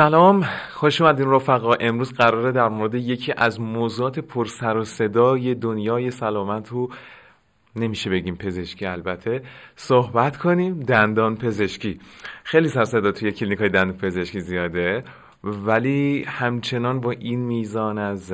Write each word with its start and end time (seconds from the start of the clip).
سلام 0.00 0.46
خوش 0.72 1.00
اومدین 1.00 1.30
رفقا. 1.30 1.74
امروز 1.74 2.12
قراره 2.12 2.52
در 2.52 2.68
مورد 2.68 2.94
یکی 2.94 3.32
از 3.36 3.60
موضوعات 3.60 4.18
پرسر 4.18 4.76
و 4.76 4.84
صدای 4.84 5.54
دنیای 5.54 6.10
سلامت 6.10 6.72
و 6.72 6.88
نمیشه 7.76 8.10
بگیم 8.10 8.36
پزشکی 8.36 8.86
البته 8.86 9.42
صحبت 9.76 10.36
کنیم. 10.36 10.80
دندان 10.80 11.36
پزشکی. 11.36 12.00
خیلی 12.44 12.68
سر 12.68 12.84
صدا 12.84 13.12
توی 13.12 13.32
کلینیک 13.32 13.58
های 13.58 13.68
دندان 13.68 13.96
پزشکی 13.96 14.40
زیاده 14.40 15.04
ولی 15.44 16.24
همچنان 16.28 17.00
با 17.00 17.10
این 17.10 17.40
میزان 17.40 17.98
از 17.98 18.32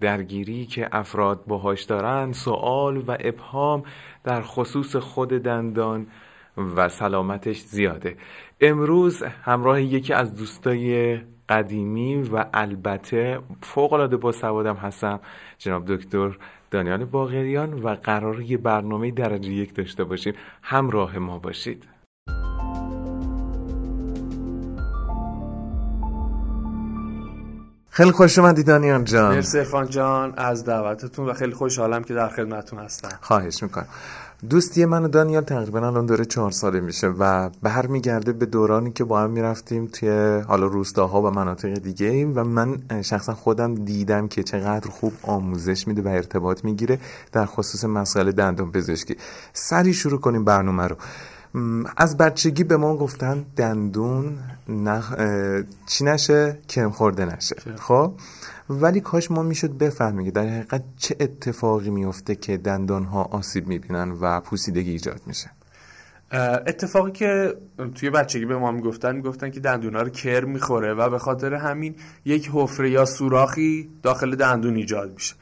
درگیری 0.00 0.66
که 0.66 0.88
افراد 0.92 1.44
باهاش 1.46 1.82
دارن 1.82 2.32
سوال 2.32 2.96
و 2.96 3.16
ابهام 3.20 3.82
در 4.24 4.40
خصوص 4.42 4.96
خود 4.96 5.28
دندان 5.28 6.06
و 6.56 6.88
سلامتش 6.88 7.60
زیاده. 7.60 8.16
امروز 8.60 9.22
همراه 9.22 9.82
یکی 9.82 10.12
از 10.12 10.36
دوستای 10.36 11.18
قدیمی 11.48 12.22
و 12.22 12.44
البته 12.54 13.40
فوق 13.62 13.92
العاده 13.92 14.16
با 14.16 14.32
سوادم 14.32 14.74
هستم 14.74 15.20
جناب 15.58 15.84
دکتر 15.94 16.38
دانیال 16.70 17.04
باغریان 17.04 17.72
و 17.72 17.88
قرار 17.88 18.40
یه 18.40 18.56
برنامه 18.56 19.10
درجه 19.10 19.52
یک 19.52 19.74
داشته 19.74 20.04
باشیم. 20.04 20.34
همراه 20.62 21.18
ما 21.18 21.38
باشید. 21.38 21.84
خیلی 27.90 28.10
خوش 28.10 28.38
اومدی 28.38 28.62
دانیال 28.62 29.04
جان. 29.04 29.34
مرسی 29.34 29.64
جان 29.90 30.34
از 30.36 30.64
دعوتتون 30.64 31.26
و 31.28 31.32
خیلی 31.32 31.52
خوشحالم 31.52 32.04
که 32.04 32.14
در 32.14 32.28
خدمتتون 32.28 32.78
هستم. 32.78 33.18
خواهش 33.20 33.62
می‌کنم. 33.62 33.86
دوستی 34.42 34.84
من 34.84 35.04
و 35.04 35.08
دانیال 35.08 35.44
تقریبا 35.44 35.86
الان 35.86 36.06
داره 36.06 36.24
چهار 36.24 36.50
ساله 36.50 36.80
میشه 36.80 37.06
و 37.06 37.50
برمیگرده 37.62 38.32
به 38.32 38.46
دورانی 38.46 38.92
که 38.92 39.04
با 39.04 39.20
هم 39.20 39.30
می‌رفتیم 39.30 39.86
توی 39.86 40.08
حالا 40.48 40.66
روستاها 40.66 41.22
و 41.22 41.30
مناطق 41.30 41.74
دیگه 41.74 42.06
ایم 42.06 42.32
و 42.36 42.44
من 42.44 42.76
شخصا 43.02 43.34
خودم 43.34 43.74
دیدم 43.74 44.28
که 44.28 44.42
چقدر 44.42 44.90
خوب 44.90 45.12
آموزش 45.22 45.88
میده 45.88 46.02
و 46.02 46.08
ارتباط 46.08 46.64
می‌گیره 46.64 46.98
در 47.32 47.46
خصوص 47.46 47.84
مسئله 47.84 48.32
دندون 48.32 48.72
پزشکی 48.72 49.16
سری 49.52 49.94
شروع 49.94 50.20
کنیم 50.20 50.44
برنامه 50.44 50.86
رو. 50.86 50.96
از 51.96 52.16
بچگی 52.16 52.64
به 52.64 52.76
ما 52.76 52.96
گفتن 52.96 53.44
دندون 53.56 54.38
نخ... 54.68 55.14
چی 55.86 56.04
نشه؟ 56.04 56.58
کرم 56.68 56.90
خورده 56.90 57.24
نشه. 57.24 57.56
خب؟ 57.78 58.12
ولی 58.70 59.00
کاش 59.00 59.30
ما 59.30 59.42
می‌شد 59.42 59.70
بفهمیم 59.70 60.24
که 60.24 60.30
در 60.30 60.46
حقیقت 60.46 60.82
چه 60.96 61.16
اتفاقی 61.20 61.90
میفته 61.90 62.34
که 62.34 62.56
دندان 62.56 63.04
ها 63.04 63.22
آسیب 63.22 63.66
می‌بینن 63.66 64.10
و 64.20 64.40
پوسیدگی 64.40 64.90
ایجاد 64.90 65.20
میشه. 65.26 65.50
اتفاقی 66.66 67.12
که 67.12 67.54
توی 67.94 68.10
بچگی 68.10 68.44
به 68.44 68.56
ما 68.56 68.70
می‌گفتن 68.70 69.16
می‌گفتن 69.16 69.50
که 69.50 69.60
دندون 69.60 69.94
ها 69.96 70.02
رو 70.02 70.10
کر 70.10 70.44
می‌خوره 70.44 70.94
و 70.94 71.10
به 71.10 71.18
خاطر 71.18 71.54
همین 71.54 71.94
یک 72.24 72.50
حفره 72.52 72.90
یا 72.90 73.04
سوراخی 73.04 73.90
داخل 74.02 74.36
دندون 74.36 74.76
ایجاد 74.76 75.14
میشه. 75.14 75.34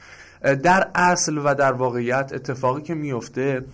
در 0.63 0.91
اصل 0.95 1.37
و 1.37 1.55
در 1.55 1.71
واقعیت 1.71 2.31
اتفاقی 2.33 2.81
که 2.81 2.93
میفته 2.93 3.65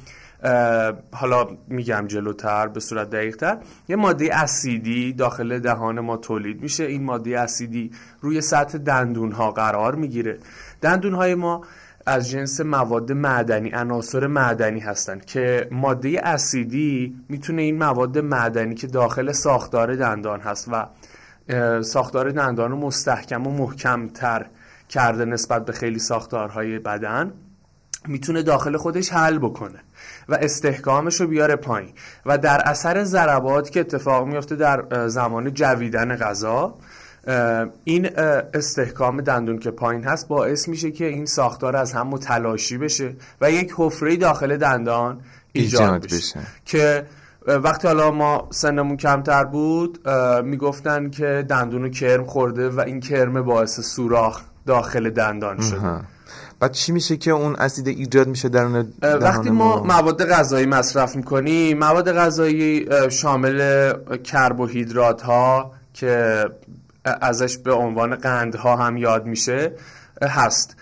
حالا 1.11 1.47
میگم 1.67 2.05
جلوتر 2.07 2.67
به 2.67 2.79
صورت 2.79 3.09
دقیقتر 3.09 3.57
یه 3.89 3.95
ماده 3.95 4.35
اسیدی 4.35 5.13
داخل 5.13 5.59
دهان 5.59 5.99
ما 5.99 6.17
تولید 6.17 6.61
میشه. 6.61 6.83
این 6.83 7.03
ماده 7.03 7.39
اسیدی 7.39 7.91
روی 8.21 8.41
سطح 8.41 8.77
دندون 8.77 9.31
ها 9.31 9.51
قرار 9.51 9.95
می‌گیره. 9.95 10.39
دندون 10.81 11.13
های 11.13 11.35
ما 11.35 11.61
از 12.05 12.29
جنس 12.29 12.61
مواد 12.61 13.11
معدنی 13.11 13.69
عناصر 13.73 14.27
معدنی 14.27 14.79
هستند 14.79 15.25
که 15.25 15.67
ماده 15.71 16.21
اسیدی 16.23 17.15
می‌تونه 17.29 17.61
این 17.61 17.77
مواد 17.77 18.17
معدنی 18.17 18.75
که 18.75 18.87
داخل 18.87 19.31
ساختار 19.31 19.95
دندان 19.95 20.39
هست 20.39 20.69
و 20.71 20.87
ساختار 21.81 22.29
دندان 22.29 22.71
رو 22.71 22.77
مستحکم 22.77 23.47
و 23.47 23.51
محکمتر 23.51 24.45
کرده 24.89 25.25
نسبت 25.25 25.65
به 25.65 25.71
خیلی 25.71 25.99
ساختارهای 25.99 26.79
بدن 26.79 27.33
می‌تونه 28.07 28.43
داخل 28.43 28.77
خودش 28.77 29.13
حل 29.13 29.37
بکنه 29.37 29.79
و 30.29 30.37
استحکامش 30.41 31.21
رو 31.21 31.27
بیاره 31.27 31.55
پایین. 31.55 31.91
و 32.25 32.37
در 32.37 32.61
اثر 32.65 33.03
ضربات 33.03 33.69
که 33.69 33.79
اتفاق 33.79 34.27
میفته 34.27 34.55
در 34.55 35.07
زمان 35.07 35.53
جویدن 35.53 36.15
غذا 36.15 36.77
این 37.83 38.09
استحکام 38.53 39.21
دندون 39.21 39.59
که 39.59 39.71
پایین 39.71 40.03
هست 40.03 40.27
باعث 40.27 40.67
میشه 40.67 40.91
که 40.91 41.05
این 41.05 41.25
ساختار 41.25 41.75
از 41.75 41.93
هم 41.93 42.07
متلاشی 42.07 42.77
بشه 42.77 43.15
و 43.41 43.51
یک 43.51 43.73
حفره 43.77 44.17
داخل 44.17 44.57
دندان 44.57 45.21
ایجاد, 45.53 46.05
بشه. 46.05 46.39
که 46.65 47.05
وقتی 47.47 47.87
حالا 47.87 48.11
ما 48.11 48.47
سنمون 48.51 48.97
کمتر 48.97 49.43
بود 49.43 50.09
می‌گفتن 50.43 51.09
که 51.09 51.45
دندون 51.49 51.91
کرم 51.91 52.25
خورده 52.25 52.69
و 52.69 52.79
این 52.79 52.99
کرم 52.99 53.41
باعث 53.41 53.79
سوراخ 53.79 54.41
داخل 54.65 55.09
دندان 55.09 55.61
شده. 55.61 55.99
بعد 56.61 56.71
چی 56.71 56.91
میشه 56.91 57.17
که 57.17 57.31
اون 57.31 57.55
اسید 57.55 57.87
ایجاد 57.87 58.27
میشه 58.27 58.49
در 58.49 58.83
وقتی 59.01 59.49
ما 59.49 59.83
مواد 59.83 60.29
غذایی 60.29 60.65
مصرف 60.65 61.15
می‌کنیم 61.15 61.77
مواد 61.77 62.11
غذایی 62.11 62.85
شامل 63.09 63.91
کربوهیدرات 64.23 65.21
ها 65.21 65.71
که 65.93 66.45
ازش 67.05 67.57
به 67.57 67.73
عنوان 67.73 68.15
قندها 68.15 68.75
هم 68.75 68.97
یاد 68.97 69.25
میشه 69.25 69.71
هست. 70.21 70.75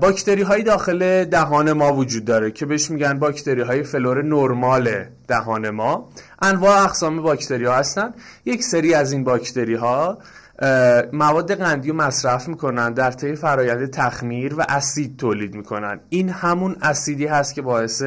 باکتری 0.00 0.42
های 0.42 0.62
داخل 0.62 1.24
دهان 1.24 1.72
ما 1.72 1.92
وجود 1.92 2.24
داره 2.24 2.50
که 2.50 2.66
بهش 2.66 2.90
میگن 2.90 3.18
باکتری 3.18 3.60
های 3.60 3.82
فلور 3.82 4.22
نرمال 4.22 5.04
دهان 5.28 5.70
ما. 5.70 6.08
انواع 6.42 6.82
اقسام 6.82 7.22
باکتری 7.22 7.64
ها 7.64 7.74
هستن. 7.74 8.14
یک 8.44 8.64
سری 8.64 8.94
از 8.94 9.12
این 9.12 9.24
باکتری 9.24 9.74
ها 9.74 10.18
مواد 11.12 11.54
قندی 11.54 11.88
رو 11.88 11.96
مصرف 11.96 12.48
می‌کنن 12.48 12.92
در 12.92 13.10
طی 13.10 13.34
فرایند 13.34 13.90
تخمیر 13.90 14.54
و 14.54 14.66
اسید 14.68 15.16
تولید 15.16 15.54
می‌کنن. 15.54 16.00
این 16.08 16.28
همون 16.28 16.76
اسیدی 16.82 17.26
هست 17.26 17.54
که 17.54 17.62
باعث 17.62 18.02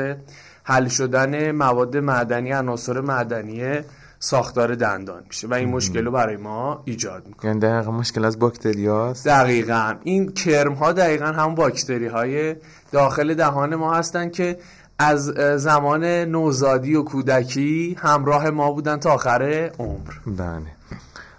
حل 0.63 0.87
شدن 0.87 1.51
مواد 1.51 1.97
معدنی 1.97 2.51
عناصر 2.51 3.01
معدنی 3.01 3.79
ساختار 4.19 4.75
دندان 4.75 5.23
میشه 5.27 5.47
و 5.47 5.53
این 5.53 5.69
مشکل 5.69 6.05
رو 6.05 6.11
برای 6.11 6.37
ما 6.37 6.81
ایجاد 6.85 7.27
می‌کنه. 7.27 7.49
یعنی 7.49 7.59
دقیقا 7.59 7.91
مشکل 7.91 8.25
از 8.25 8.39
باکتری 8.39 8.87
هاست 8.87 9.25
دقیقا. 9.25 9.93
این 10.03 10.31
کرم 10.31 10.73
ها 10.73 10.91
دقیقا 10.91 11.25
همون 11.25 11.55
باکتری 11.55 12.07
های 12.07 12.55
داخل 12.91 13.33
دهان 13.33 13.75
ما 13.75 13.93
هستن 13.93 14.29
که 14.29 14.57
از 14.99 15.25
زمان 15.55 16.05
نوزادی 16.05 16.95
و 16.95 17.03
کودکی 17.03 17.97
همراه 17.99 18.49
ما 18.49 18.71
بودن 18.71 18.97
تا 18.97 19.11
آخر 19.11 19.71
عمر. 19.79 20.13
بله. 20.27 20.76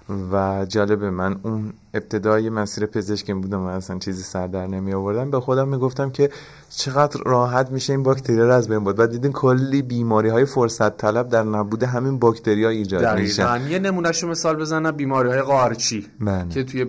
و 0.09 0.65
جالب 0.65 1.05
من 1.05 1.41
اون 1.43 1.73
ابتدای 1.95 2.51
مسیر 2.51 2.87
پزشکیم 2.87 3.41
بودم 3.41 3.61
و 3.61 3.67
اصلا 3.67 3.99
چیزی 3.99 4.23
سر 4.23 4.47
در 4.47 4.67
نمی 4.67 4.95
آوردم. 4.95 5.31
به 5.31 5.41
خودم 5.41 5.69
می‌گفتم 5.69 6.11
که 6.11 6.31
چقدر 6.71 7.21
راحت 7.27 7.71
میشه 7.71 7.93
این 7.93 8.03
باکتری 8.03 8.37
رو 8.37 8.53
از 8.53 8.69
بین 8.69 8.85
برد. 8.85 9.01
و 9.01 9.07
دیدین 9.07 9.33
کلی 9.33 9.83
بیماری 9.83 10.29
های 10.29 10.45
فرصت 10.45 10.97
طلب 10.97 11.29
در 11.29 11.43
نبود 11.43 11.83
همین 11.83 12.19
باکتری 12.19 12.65
ها 12.65 12.71
ایجاد 12.71 13.19
میشه. 13.19 13.71
یه 13.71 13.79
نمونهشو 13.79 14.29
مثال 14.29 14.57
بزنم 14.57 14.91
بیماری 14.91 15.29
های 15.29 15.43
قارچی 15.43 16.07
بله. 16.21 16.49
که 16.49 16.65
توی 16.65 16.87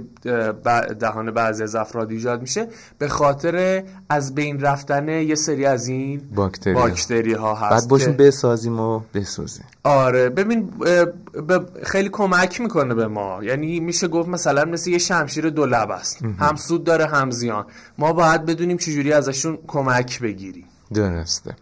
دهان 0.99 1.31
بعضی 1.31 1.63
از 1.63 1.75
افراد 1.75 2.11
ایجاد 2.11 2.41
میشه. 2.41 2.67
به 2.97 3.07
خاطر 3.07 3.83
از 4.09 4.35
بین 4.35 4.59
رفتن 4.59 5.09
یه 5.09 5.35
سری 5.35 5.65
از 5.65 5.87
این 5.87 6.21
باکتری, 6.35 6.73
باکتری 6.73 7.33
ها 7.33 7.55
هست 7.55 7.71
بعد 7.71 7.89
باشون 7.89 8.17
بسازیم 8.17 8.79
و 8.79 9.01
بسازیم 9.13 9.65
آره 9.83 10.29
ببین 10.29 10.69
خیلی 11.83 12.09
کمک 12.09 12.61
می‌کنه 12.61 12.93
به 12.93 13.07
ما. 13.07 13.43
یعنی 13.43 13.79
میشه 13.79 14.07
گفت 14.07 14.29
مثلا 14.29 14.65
مثل 14.65 14.88
یه 14.89 14.97
شمشیر 14.97 15.49
دو 15.49 15.65
لب 15.65 15.91
است. 15.91 16.21
هم 16.39 16.55
سود 16.55 16.83
داره 16.83 17.05
هم 17.05 17.31
زیان. 17.31 17.65
ما 17.97 18.13
باید 18.13 18.45
بدونیم 18.45 18.77
چجوری 18.77 19.13
ازشون 19.13 19.57
کمک 19.67 20.19
بگیریم. 20.19 20.65
درسته. 20.93 21.55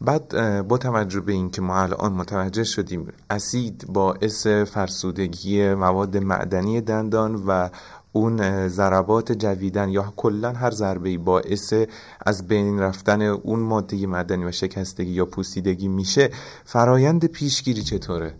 بعد 0.00 0.28
با 0.68 0.78
توجه 0.78 1.20
به 1.20 1.32
اینکه 1.32 1.62
ما 1.62 1.82
الان 1.82 2.12
متوجه 2.12 2.64
شدیم 2.64 3.12
اسید 3.30 3.84
باعث 3.88 4.46
فرسودگی 4.46 5.74
مواد 5.74 6.16
معدنی 6.16 6.80
دندان 6.80 7.34
و 7.34 7.68
اون 8.12 8.68
ضربات 8.68 9.32
جویدن 9.32 9.88
یا 9.88 10.12
کلا 10.16 10.52
هر 10.52 10.70
ضربه 10.70 11.18
باعث 11.18 11.74
از 12.26 12.48
بین 12.48 12.78
رفتن 12.78 13.22
اون 13.22 13.60
ماده 13.60 14.06
معدنی 14.06 14.44
و 14.44 14.52
شکستگی 14.52 15.10
یا 15.10 15.24
پوسیدگی 15.24 15.88
میشه 15.88 16.30
فرایند 16.64 17.24
پیشگیری 17.24 17.82
چطوره؟ 17.82 18.34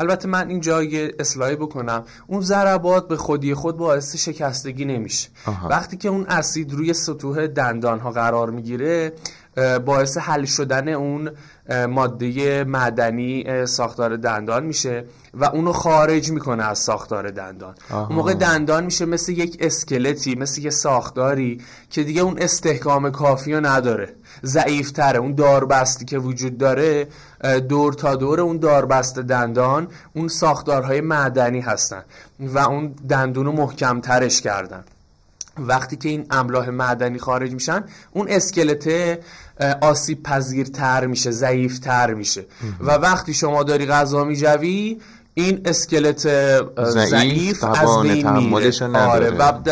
البته 0.00 0.28
من 0.28 0.48
این 0.48 0.60
جای 0.60 1.12
اصلاحی 1.18 1.56
بکنم. 1.56 2.04
اون 2.26 2.40
ضربات 2.40 3.08
به 3.08 3.16
خودی 3.16 3.54
خود 3.54 3.76
باعث 3.76 4.16
شکستگی 4.16 4.84
نمیشه. 4.84 5.28
وقتی 5.70 5.96
که 5.96 6.08
اون 6.08 6.26
اسید 6.26 6.72
روی 6.72 6.92
سطوح 6.92 7.46
دندان 7.46 7.98
ها 7.98 8.10
قرار 8.10 8.50
می‌گیره 8.50 9.12
باعث 9.84 10.18
حل 10.18 10.44
شدن 10.44 10.88
اون 10.88 11.30
ماده 11.88 12.64
معدنی 12.64 13.66
ساختار 13.66 14.16
دندان 14.16 14.64
میشه 14.64 15.04
و 15.34 15.44
اونو 15.44 15.72
خارج 15.72 16.30
می‌کنه 16.30 16.64
از 16.64 16.78
ساختار 16.78 17.30
دندان. 17.30 17.74
اون 17.90 18.12
موقع 18.12 18.34
دندان 18.34 18.84
میشه 18.84 19.04
مثل 19.04 19.32
یک 19.32 19.56
اسکلتی 19.60 20.34
مثل 20.34 20.60
یک 20.60 20.72
ساختاری 20.72 21.60
که 21.90 22.04
دیگه 22.04 22.22
اون 22.22 22.38
استحکام 22.38 23.10
کافی 23.10 23.54
رو 23.54 23.66
نداره. 23.66 24.08
ضعیفتره. 24.44 25.18
اون 25.18 25.34
داربستی 25.34 26.04
که 26.04 26.18
وجود 26.18 26.58
داره 26.58 27.08
دور 27.68 27.92
تا 27.92 28.14
دور 28.14 28.40
اون 28.40 28.58
داربست 28.58 29.18
دندان 29.18 29.88
اون 30.12 30.28
ساختارهای 30.28 31.00
معدنی 31.00 31.60
هستن 31.60 32.02
و 32.40 32.58
اون 32.58 32.94
دندون 33.08 33.46
رو 33.46 33.52
محکم 33.52 34.00
ترش 34.00 34.40
کردن. 34.40 34.84
وقتی 35.58 35.96
که 35.96 36.08
این 36.08 36.26
املاح 36.30 36.70
معدنی 36.70 37.18
خارج 37.18 37.52
میشن 37.52 37.84
اون 38.12 38.28
اسکلت 38.28 38.88
آسیب 39.80 40.22
پذیرتر 40.22 41.06
میشه 41.06 41.30
ضعیفتر 41.30 42.14
میشه. 42.14 42.46
و 42.80 42.90
وقتی 42.90 43.34
شما 43.34 43.62
داری 43.62 43.86
غذا 43.86 44.24
میجوی 44.24 45.00
این 45.34 45.60
اسکلت 45.64 46.28
ضعیف 46.84 47.64
از 47.64 48.02
بین 48.02 48.30
میره. 48.30 48.98
آره 48.98 49.30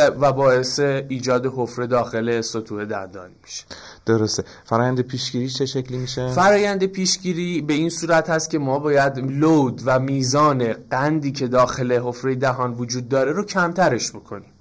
و 0.09 0.33
باعث 0.33 0.81
ایجاد 0.81 1.53
حفره 1.57 1.87
داخل 1.87 2.41
سطوح 2.41 2.85
دندانی 2.85 3.35
میشه. 3.43 3.65
درسته. 4.07 4.45
فرایند 4.65 5.01
پیشگیری 5.01 5.49
چه 5.49 5.67
شکلی 5.67 5.99
میشه؟ 5.99 6.33
فرایند 6.33 6.87
پیشگیری 6.87 7.63
به 7.63 7.75
این 7.75 7.91
صورت 7.91 8.31
هست 8.31 8.51
که 8.51 8.59
ما 8.59 8.79
باید 8.79 9.19
لود 9.19 9.83
و 9.85 9.99
میزان 9.99 10.73
قندی 10.91 11.33
که 11.33 11.49
داخل 11.49 11.93
حفره 11.93 12.35
دهان 12.35 12.75
وجود 12.75 13.09
داره 13.09 13.33
رو 13.33 13.45
کمترش 13.45 14.11
بکنیم. 14.11 14.53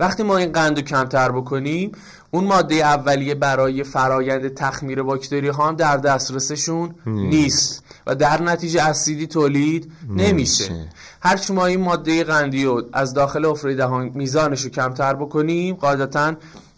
وقتی 0.00 0.22
ما 0.22 0.36
این 0.36 0.52
قند 0.52 0.76
رو 0.76 0.82
کمتر 0.82 1.32
بکنیم 1.32 1.92
اون 2.30 2.44
ماده 2.44 2.74
اولیه 2.74 3.34
برای 3.34 3.84
فرایند 3.84 4.54
تخمیر 4.54 5.02
باکتری 5.02 5.48
ها 5.48 5.68
هم 5.68 5.76
در 5.76 5.96
دسترسشون 5.96 6.94
نیست. 7.06 7.84
و 8.06 8.14
در 8.14 8.42
نتیجه 8.42 8.82
اسیدی 8.82 9.26
تولید 9.26 9.92
نمیشه. 10.08 10.88
هر 11.22 11.40
ما 11.50 11.66
این 11.66 11.80
ماده 11.80 12.24
قندی 12.24 12.64
رو 12.64 12.82
از 12.92 13.14
داخل 13.14 13.46
حفره 13.46 13.74
دهان 13.74 14.10
میزانش 14.14 14.62
رو 14.62 14.70
کمتر 14.70 15.14
بکنیم 15.14 15.74
قاعدتا 15.74 16.34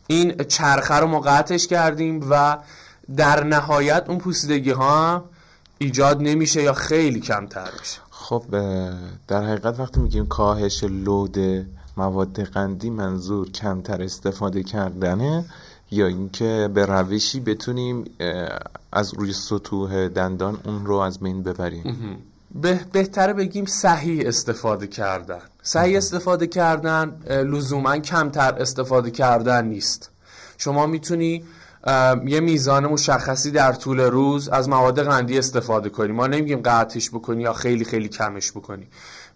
این 0.06 0.36
چرخه 0.48 0.94
رو 0.94 1.06
مقطعش 1.06 1.66
کردیم 1.66 2.26
و 2.30 2.58
در 3.16 3.44
نهایت 3.44 4.04
اون 4.08 4.18
پوسیدگی 4.18 4.70
ها 4.70 5.14
هم 5.14 5.24
ایجاد 5.78 6.22
نمیشه 6.22 6.62
یا 6.62 6.72
خیلی 6.72 7.20
کمتر 7.20 7.68
میشه. 7.80 7.98
خب 8.10 8.44
در 9.28 9.44
حقیقت 9.44 9.80
وقتی 9.80 10.00
میگیم 10.00 10.26
کاهش 10.26 10.84
لود 10.84 11.38
مواد 11.96 12.40
قندی 12.40 12.90
منظور 12.90 13.50
کمتر 13.50 14.02
استفاده 14.02 14.62
کردنه 14.62 15.44
یا 15.90 16.06
اینکه 16.06 16.70
به 16.74 16.86
روشی 16.86 17.40
بتونیم 17.40 18.04
از 18.92 19.14
روی 19.14 19.32
سطوح 19.32 20.08
دندان 20.08 20.58
اون 20.64 20.86
رو 20.86 20.96
از 20.96 21.20
بین 21.20 21.42
ببریم؟ 21.42 22.16
به 22.54 22.80
بهتره 22.92 23.32
بگیم 23.32 23.66
صحیح 23.66 24.22
استفاده 24.26 24.86
کردن. 24.86 25.40
صحیح 25.62 25.96
استفاده 25.96 26.46
کردن 26.46 27.20
لزوما 27.30 27.98
کمتر 27.98 28.54
استفاده 28.54 29.10
کردن 29.10 29.64
نیست. 29.66 30.10
شما 30.58 30.86
می‌تونی 30.86 31.44
یه 32.26 32.40
میزان 32.40 32.86
مشخصی 32.86 33.50
در 33.50 33.72
طول 33.72 34.00
روز 34.00 34.48
از 34.48 34.68
مواد 34.68 35.02
قندی 35.02 35.38
استفاده 35.38 35.88
کنی. 35.88 36.12
ما 36.12 36.26
نمیگیم 36.26 36.60
قطعش 36.64 37.10
بکنی 37.10 37.42
یا 37.42 37.52
خیلی 37.52 37.84
خیلی 37.84 38.08
کمش 38.08 38.52
بکنی. 38.52 38.86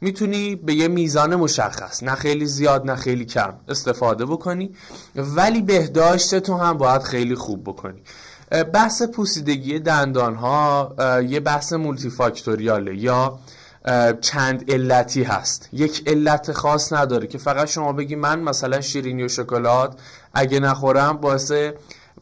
می‌تونی 0.00 0.56
به 0.56 0.74
یه 0.74 0.88
میزان 0.88 1.36
مشخص 1.36 2.02
نه 2.02 2.14
خیلی 2.14 2.46
زیاد 2.46 2.86
نه 2.90 2.96
خیلی 2.96 3.24
کم 3.24 3.54
استفاده 3.68 4.26
بکنی. 4.26 4.70
ولی 5.16 5.62
بهداشت 5.62 6.38
تو 6.38 6.56
هم 6.56 6.78
باید 6.78 7.02
خیلی 7.02 7.34
خوب 7.34 7.64
بکنی. 7.64 8.02
بحث 8.72 9.02
پوسیدگی 9.02 9.78
دندان 9.78 10.34
ها 10.34 10.94
یه 11.28 11.40
بحث 11.40 11.72
مولتی 11.72 12.10
فاکتوریاله 12.10 12.96
یا 12.96 13.38
چند 14.20 14.70
علتی 14.70 15.22
هست. 15.22 15.68
یک 15.72 16.02
علت 16.06 16.52
خاص 16.52 16.92
نداره 16.92 17.26
که 17.26 17.38
فقط 17.38 17.68
شما 17.68 17.92
بگی 17.92 18.14
من 18.16 18.40
مثلا 18.40 18.80
شیرینی 18.80 19.24
و 19.24 19.28
شکلات 19.28 20.00
اگه 20.34 20.60
نخورم 20.60 21.16
باعث 21.16 21.52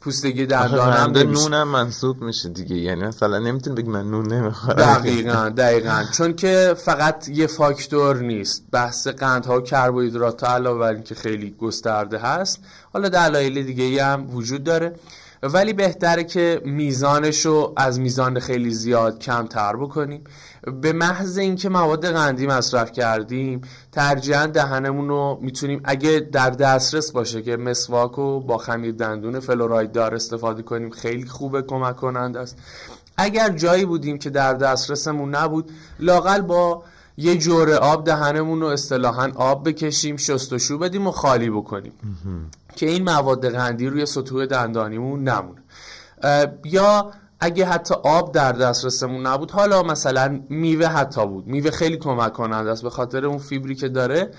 پوستگی 0.00 0.46
دندانم 0.46 1.12
به 1.12 1.24
نونم 1.24 1.68
منصوب 1.68 2.22
میشه 2.22 2.48
دیگه. 2.48 2.76
یعنی 2.76 3.04
مثلا 3.04 3.38
نمی‌تونی 3.38 3.76
بگی 3.76 3.90
من 3.90 4.10
نون 4.10 4.32
نمی‌خورم. 4.32 4.76
دقیقا 4.76 5.48
دقیقا. 5.48 6.04
چون 6.12 6.36
که 6.36 6.74
فقط 6.78 7.28
یه 7.28 7.46
فاکتور 7.46 8.16
نیست. 8.16 8.64
بحث 8.72 9.06
قندها 9.06 9.58
و 9.58 9.60
کربوهیدرات 9.60 10.44
علاوه 10.44 10.78
بر 10.80 10.92
اینکه 10.92 11.14
خیلی 11.14 11.50
گسترده 11.50 12.18
هست 12.18 12.58
حالا 12.92 13.08
دلایل 13.08 13.62
دیگه 13.62 14.04
هم 14.04 14.36
وجود 14.36 14.64
داره. 14.64 14.94
ولی 15.52 15.72
بهتره 15.72 16.24
که 16.24 16.60
میزانش 16.64 17.46
رو 17.46 17.72
از 17.76 18.00
میزان 18.00 18.38
خیلی 18.40 18.70
زیاد 18.70 19.18
کمتر 19.18 19.76
بکنیم. 19.76 20.24
به 20.80 20.92
محض 20.92 21.38
اینکه 21.38 21.68
مواد 21.68 22.06
قندی 22.06 22.46
مصرف 22.46 22.92
کردیم 22.92 23.60
ترجیحاً 23.92 24.46
دهنمون 24.46 25.08
رو 25.08 25.38
می‌تونیم 25.42 25.80
اگه 25.84 26.28
در 26.32 26.50
دسترس 26.50 27.12
باشه 27.12 27.42
که 27.42 27.56
مسواک 27.56 28.12
رو 28.12 28.40
با 28.40 28.58
خمیر 28.58 28.92
دندون 28.92 29.40
فلوراید 29.40 29.92
دار 29.92 30.14
استفاده 30.14 30.62
کنیم 30.62 30.90
خیلی 30.90 31.26
خوبه 31.26 31.62
کمک 31.62 31.96
کنند 31.96 32.36
است. 32.36 32.58
اگر 33.16 33.48
جایی 33.48 33.84
بودیم 33.84 34.18
که 34.18 34.30
در 34.30 34.54
دسترسمون 34.54 35.34
نبود 35.34 35.70
لاقل 36.00 36.40
با 36.40 36.82
یه 37.16 37.36
جور 37.36 37.72
آب 37.72 38.04
دهنمون 38.04 38.60
رو 38.60 38.66
اصطلاحا 38.66 39.32
آب 39.34 39.68
بکشیم 39.68 40.16
شستشو 40.16 40.78
بدیم 40.78 41.06
و 41.06 41.10
خالی 41.10 41.50
بکنیم. 41.50 41.92
که 42.76 42.86
این 42.86 43.04
مواد 43.04 43.48
قندی 43.48 43.86
روی 43.86 44.06
سطوح 44.06 44.46
دندانیمون 44.46 45.28
نمونه. 45.28 45.62
یا 46.64 47.10
اگه 47.40 47.66
حتی 47.66 47.94
آب 47.94 48.32
در 48.32 48.52
دسترسمون 48.52 49.26
نبود 49.26 49.50
حالا 49.50 49.82
مثلا 49.82 50.40
میوه 50.48 50.86
حتی 50.86 51.26
بود. 51.26 51.46
میوه 51.46 51.70
خیلی 51.70 51.96
کمک 51.96 52.32
کننده 52.32 52.70
است 52.70 52.82
به 52.82 52.90
خاطر 52.90 53.26
اون 53.26 53.38
فیبری 53.38 53.74
که 53.74 53.88
داره 53.88 54.30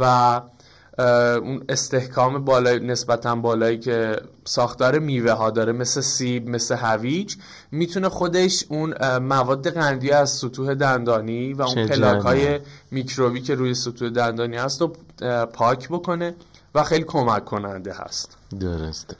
و 0.00 0.40
اون 0.98 1.64
استحکام 1.68 2.44
بالای 2.44 2.78
نسبتا 2.78 3.34
بالایی 3.34 3.78
که 3.78 4.16
ساختار 4.44 4.98
میوه 4.98 5.32
ها 5.32 5.50
داره 5.50 5.72
مثل 5.72 6.00
سیب 6.00 6.48
مثل 6.48 6.76
هویج 6.76 7.34
می‌تونه 7.70 8.08
خودش 8.08 8.64
اون 8.68 9.18
مواد 9.18 9.68
قندی 9.68 10.10
از 10.10 10.30
سطوح 10.30 10.74
دندانی 10.74 11.52
و 11.52 11.62
اون 11.62 11.86
پلاک 11.86 12.22
های 12.22 12.60
میکروبی 12.90 13.40
که 13.40 13.54
روی 13.54 13.74
سطوح 13.74 14.10
دندانی 14.10 14.56
هست 14.56 14.80
رو 14.80 14.92
پاک 15.46 15.88
بکنه 15.88 16.34
و 16.74 16.84
خیلی 16.84 17.04
کمک 17.04 17.44
کننده 17.44 17.92
هست. 17.92 18.36
درسته. 18.60 19.16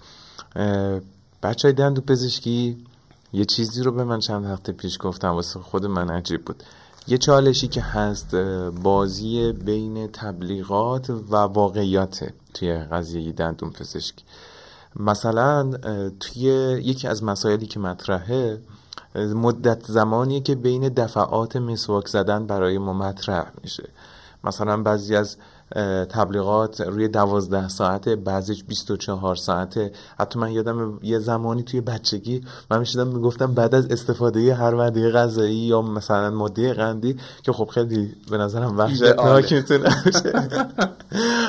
بچه 1.42 1.68
های 1.68 1.72
دندو 1.72 2.00
پزشکی 2.00 2.76
یه 3.32 3.44
چیزی 3.44 3.82
رو 3.82 3.92
به 3.92 4.04
من 4.04 4.18
چند 4.18 4.46
هفته 4.46 4.72
پیش 4.72 4.98
گفتم 5.00 5.28
واسه 5.28 5.60
خود 5.60 5.86
من 5.86 6.10
عجیب 6.10 6.44
بود. 6.44 6.62
یه 7.08 7.18
چالشی 7.18 7.68
که 7.68 7.80
هست 7.80 8.34
بازی 8.82 9.52
بین 9.52 10.06
تبلیغات 10.06 11.10
و 11.10 11.36
واقعیات 11.36 12.32
توی 12.54 12.78
قضیه 12.78 13.32
دندون 13.32 13.70
پزشکی 13.70 14.24
مثلا 14.96 15.70
توی 16.20 16.42
یکی 16.82 17.08
از 17.08 17.24
مسائلی 17.24 17.66
که 17.66 17.80
مطرحه 17.80 18.60
مدت 19.14 19.86
زمانی 19.86 20.40
که 20.40 20.54
بین 20.54 20.88
دفعات 20.88 21.56
مسواک 21.56 22.08
زدن 22.08 22.46
برای 22.46 22.78
ما 22.78 22.92
مطرح 22.92 23.52
میشه. 23.62 23.88
مثلا 24.44 24.82
بعضی 24.82 25.16
از 25.16 25.36
تبلیغات 26.10 26.80
روی 26.80 27.08
دوازده 27.08 27.68
ساعته 27.68 28.16
بعضیش 28.16 28.64
24 28.64 29.36
ساعته. 29.36 29.92
حتی 30.18 30.38
من 30.38 30.52
یادم 30.52 30.98
یه 31.02 31.18
زمانی 31.18 31.62
توی 31.62 31.80
بچگی 31.80 32.44
من 32.70 32.78
می‌شدم 32.78 33.06
می‌گفتم 33.06 33.54
بعد 33.54 33.74
از 33.74 33.86
استفاده 33.86 34.54
هر 34.54 34.74
ماده 34.74 35.10
غذایی 35.10 35.56
یا 35.56 35.82
مثلا 35.82 36.30
ماده 36.30 36.74
قندی 36.74 37.16
که 37.42 37.52
خب 37.52 37.68
خیلی 37.74 38.14
به 38.30 38.38
نظرم 38.38 38.78
وحشتناک 38.78 39.52
می‌تونه 39.52 40.02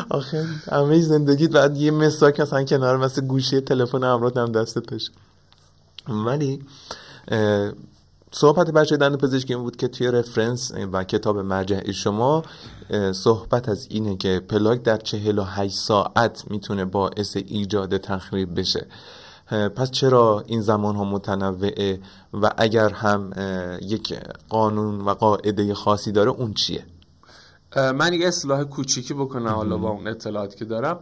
آخه 0.10 0.46
همه 0.72 1.02
زندگیت 1.02 1.52
بعد 1.52 1.78
یه 1.78 1.92
مساک 1.92 2.40
مثلا 2.40 2.64
کنار 2.64 2.98
مثل 2.98 3.22
گوشی 3.22 3.62
تلفن 3.62 4.04
امرات 4.04 4.38
هم 4.38 4.52
دستت 4.52 4.84
ولی 6.08 6.62
صحبت 8.32 8.72
بچه 8.72 8.98
دند 8.98 9.16
پزشکی 9.16 9.54
این 9.54 9.64
بود 9.64 9.76
که 9.76 9.88
توی 9.88 10.08
رفرنس 10.08 10.72
و 10.92 11.04
کتاب 11.04 11.38
مرجع 11.38 11.92
شما 11.92 12.44
صحبت 13.12 13.70
از 13.70 13.88
اینه 13.90 14.18
که 14.18 14.42
پلاک 14.50 14.84
در 14.84 14.98
48 14.98 15.76
ساعت 15.76 16.44
می‌تونه 16.48 16.86
باعث 16.86 17.38
ایجاد 17.38 17.98
تخریب 17.98 18.60
بشه. 18.60 18.88
پس 19.76 19.92
چرا 19.92 20.44
این 20.48 20.62
زمان 20.62 20.96
ها 20.96 21.04
متنوعه 21.04 22.00
و 22.34 22.52
اگر 22.58 22.90
هم 22.90 23.34
یک 23.82 24.20
قانون 24.50 25.02
و 25.02 25.14
قاعده 25.14 25.74
خاصی 25.74 26.12
داره 26.12 26.32
اون 26.32 26.54
چیه؟ 26.54 26.86
من 27.76 28.14
یه 28.14 28.28
اصلاح 28.28 28.64
کوچیکی 28.64 29.14
بکنم 29.14 29.52
حالا 29.52 29.78
با 29.78 29.90
اون 29.90 30.08
اطلاعاتی 30.08 30.58
که 30.58 30.66
دارم. 30.66 31.00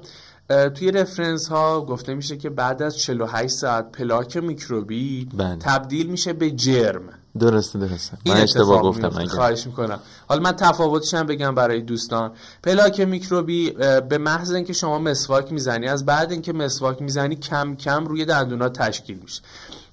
توی 0.49 0.91
رفرنس 0.91 1.47
ها 1.47 1.81
گفته 1.81 2.13
میشه 2.13 2.37
که 2.37 2.49
بعد 2.49 2.81
از 2.81 2.97
48 2.97 3.53
ساعت 3.53 3.91
پلاک 3.91 4.37
میکروبی 4.37 5.29
بله. 5.33 5.55
تبدیل 5.55 6.07
میشه 6.07 6.33
به 6.33 6.51
جرم. 6.51 7.01
درسته 7.39 7.79
درسته. 7.79 8.17
من 8.25 8.37
اشتباه 8.37 8.81
گفتم 8.81 9.25
خواهش 9.25 9.65
می‌کنم. 9.67 9.99
حالا 10.27 10.41
من 10.41 10.51
تفاوتش 10.51 11.13
هم 11.13 11.25
بگم 11.25 11.55
برای 11.55 11.81
دوستان. 11.81 12.31
پلاک 12.63 12.99
میکروبی 12.99 13.71
به 14.09 14.17
محض 14.17 14.51
اینکه 14.51 14.73
شما 14.73 14.99
مسواک 14.99 15.51
می‌زنی 15.51 15.87
از 15.87 16.05
بعد 16.05 16.31
اینکه 16.31 16.53
مسواک 16.53 17.01
می‌زنی 17.01 17.35
کم 17.35 17.75
کم 17.75 18.05
روی 18.05 18.25
دندونا 18.25 18.69
تشکیل 18.69 19.17
میشه. 19.17 19.41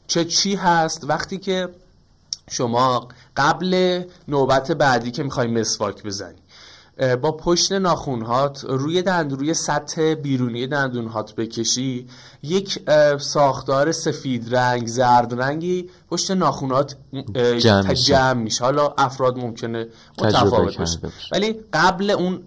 چه 0.07 0.25
چی 0.25 0.55
هست؟ 0.55 1.05
وقتی 1.05 1.39
که 1.39 1.69
شما 2.51 3.09
قبل 3.37 4.03
نوبت 4.29 4.73
بعدی 4.73 5.11
که 5.11 5.23
می‌خوای 5.23 5.47
مسواک 5.47 6.03
بزنی. 6.03 6.39
با 7.23 7.33
پشت 7.33 7.73
ناخونهات 7.73 8.65
روی 8.69 9.03
دند 9.03 9.33
روی 9.33 9.55
سطح 9.55 10.15
بیرونی 10.15 10.67
دندونهات 10.67 11.35
بکشی 11.35 12.07
یک 12.43 12.79
ساختار 13.19 13.93
سفید 13.93 14.57
رنگ 14.57 14.87
زرد 14.87 15.41
رنگی 15.41 15.91
پشت 16.11 16.31
ناخونهات 16.31 16.97
اه، 17.35 17.59
جمع. 17.59 17.95
جمع 17.95 18.43
میشه. 18.43 18.65
حالا 18.65 18.95
افراد 18.99 19.39
ممکنه 19.39 19.87
متفاوت 20.19 20.79
باشه. 20.79 20.99
ولی 21.33 21.57
قبل 21.73 22.11
اون 22.11 22.41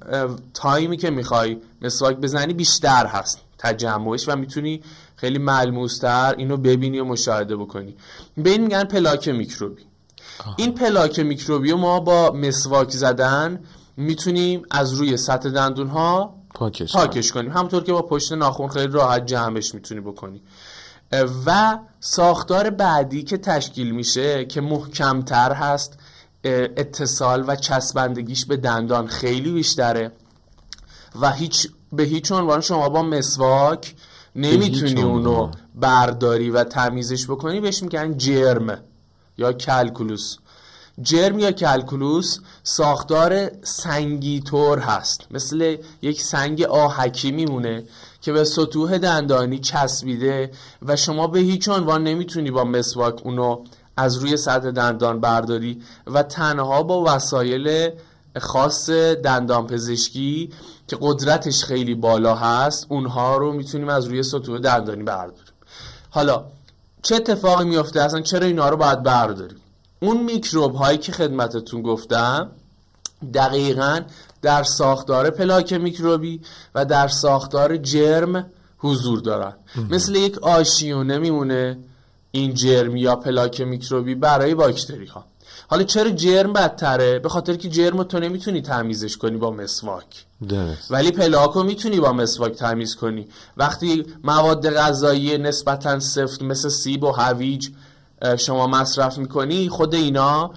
تایمی 0.53 0.97
که 0.97 1.09
می‌خوای 1.09 1.57
مسواک 1.81 2.17
بزنی 2.17 2.53
بیشتر 2.53 3.05
هست 3.05 3.39
تجمعش 3.57 4.29
و 4.29 4.35
می‌تونی 4.35 4.81
خیلی 5.15 5.37
ملموستر 5.37 6.35
اینو 6.37 6.57
ببینی 6.57 6.99
و 6.99 7.05
مشاهده 7.05 7.55
بکنی. 7.55 7.95
به 8.37 8.49
این 8.49 8.61
میگن 8.61 8.83
پلاک 8.83 9.27
میکروبی. 9.27 9.81
این 10.55 10.73
پلاک 10.73 11.19
میکروبی 11.19 11.71
رو 11.71 11.77
ما 11.77 11.99
با 11.99 12.31
مسواک 12.31 12.91
زدن 12.91 13.59
می‌تونیم 13.97 14.61
از 14.71 14.93
روی 14.93 15.17
سطح 15.17 15.49
دندون 15.49 15.87
ها 15.87 16.35
پاکش. 16.53 16.95
پاکش 16.95 17.31
کنیم. 17.31 17.51
همونطور 17.51 17.83
که 17.83 17.91
با 17.93 18.01
پشت 18.01 18.31
ناخن 18.33 18.67
خیلی 18.67 18.93
راحت 18.93 19.25
جمعش 19.25 19.73
می‌تونی 19.73 20.01
بکنی. 20.01 20.41
و 21.45 21.77
ساختار 21.99 22.69
بعدی 22.69 23.23
که 23.23 23.37
تشکیل 23.37 23.91
میشه 23.91 24.45
که 24.45 24.61
محکمتر 24.61 25.53
هست 25.53 25.99
اتصال 26.43 27.43
و 27.47 27.55
چسبندگیش 27.55 28.45
به 28.45 28.57
دندان 28.57 29.07
خیلی 29.07 29.51
بیشتره. 29.51 30.11
و 31.21 31.31
هیچ 31.31 31.67
به 31.93 32.03
هیچ 32.03 32.31
عنوان 32.31 32.61
شما 32.61 32.89
با 32.89 33.01
مسواک 33.01 33.95
نمی‌تونی 34.35 35.01
اونو. 35.01 35.51
برداری 35.75 36.49
و 36.49 36.63
تمیزش 36.63 37.25
بکنی. 37.25 37.59
بهش 37.59 37.83
میگن 37.83 38.17
جرم 38.17 38.79
یا 39.37 39.53
calculus. 39.53 40.38
جرم 41.01 41.39
یا 41.39 41.51
calculus 41.51 42.39
ساختار 42.63 43.51
سنگی 43.63 44.39
طور 44.39 44.79
هست. 44.79 45.27
مثل 45.31 45.77
یک 46.01 46.21
سنگ 46.21 46.63
آهکی 46.63 47.31
میمونه 47.31 47.83
که 48.21 48.31
به 48.31 48.43
سطوح 48.43 48.97
دندانی 48.97 49.59
چسبیده 49.59 50.51
و 50.81 50.95
شما 50.95 51.27
به 51.27 51.39
هیچ 51.39 51.69
عنوان 51.69 52.03
نمی‌تونی 52.03 52.51
با 52.51 52.63
مسواک 52.63 53.21
اونو 53.25 53.63
از 53.97 54.17
روی 54.17 54.37
سطح 54.37 54.71
دندان 54.71 55.19
برداری 55.19 55.81
و 56.07 56.23
تنها 56.23 56.83
با 56.83 57.03
وسایل 57.07 57.89
خاص 58.39 58.89
دندان 58.89 59.67
پزشکی 59.67 60.51
که 60.87 60.97
قدرتش 61.01 61.63
خیلی 61.63 61.95
بالا 61.95 62.35
هست 62.35 62.85
اونها 62.89 63.37
رو 63.37 63.53
می‌تونیم 63.53 63.89
از 63.89 64.05
روی 64.05 64.23
سطوح 64.23 64.59
دندانی 64.59 65.03
برداریم. 65.03 65.53
حالا 66.09 66.45
چه 67.01 67.15
اتفاقی 67.15 67.65
میفته 67.65 68.01
اصلا 68.01 68.21
چرا 68.21 68.45
اینا 68.45 68.69
رو 68.69 68.77
باید 68.77 69.03
برداریم؟ 69.03 69.57
اون 69.99 70.23
میکروب 70.23 70.75
هایی 70.75 70.97
که 70.97 71.11
خدمتتون 71.11 71.81
گفتم 71.81 72.51
دقیقا 73.33 74.01
در 74.41 74.63
ساختار 74.63 75.29
پلاک 75.29 75.73
میکروبی 75.73 76.41
و 76.75 76.85
در 76.85 77.07
ساختار 77.07 77.77
جرم 77.77 78.51
حضور 78.77 79.19
دارن. 79.19 79.53
مثل 79.89 80.15
یک 80.15 80.37
آشیونه 80.37 81.17
میمونه 81.17 81.77
این 82.31 82.53
جرم 82.53 82.95
یا 82.95 83.15
پلاک 83.15 83.61
میکروبی 83.61 84.15
برای 84.15 84.55
باکتری 84.55 85.05
ها 85.05 85.25
حالا 85.69 85.83
چرا 85.83 86.09
جرم 86.09 86.53
بدتره؟ 86.53 87.19
به 87.19 87.29
خاطر 87.29 87.55
که 87.55 87.69
جرم 87.69 88.03
تو 88.03 88.19
نمی‌تونی 88.19 88.61
تمیزش 88.61 89.17
کنی 89.17 89.37
با 89.37 89.51
مسواک. 89.51 90.25
درست. 90.49 90.91
ولی 90.91 91.11
پلاک 91.11 91.51
رو 91.51 91.63
می‌تونی 91.63 91.99
با 91.99 92.13
مسواک 92.13 92.53
تمیز 92.53 92.95
کنی. 92.95 93.27
وقتی 93.57 94.05
مواد 94.23 94.69
غذایی 94.69 95.37
نسبتا 95.37 95.99
سفت 95.99 96.41
مثل 96.41 96.69
سیب 96.69 97.03
و 97.03 97.11
هویج 97.11 97.69
شما 98.38 98.67
مصرف 98.67 99.17
می‌کنی 99.17 99.69
خود 99.69 99.95
اینا 99.95 100.51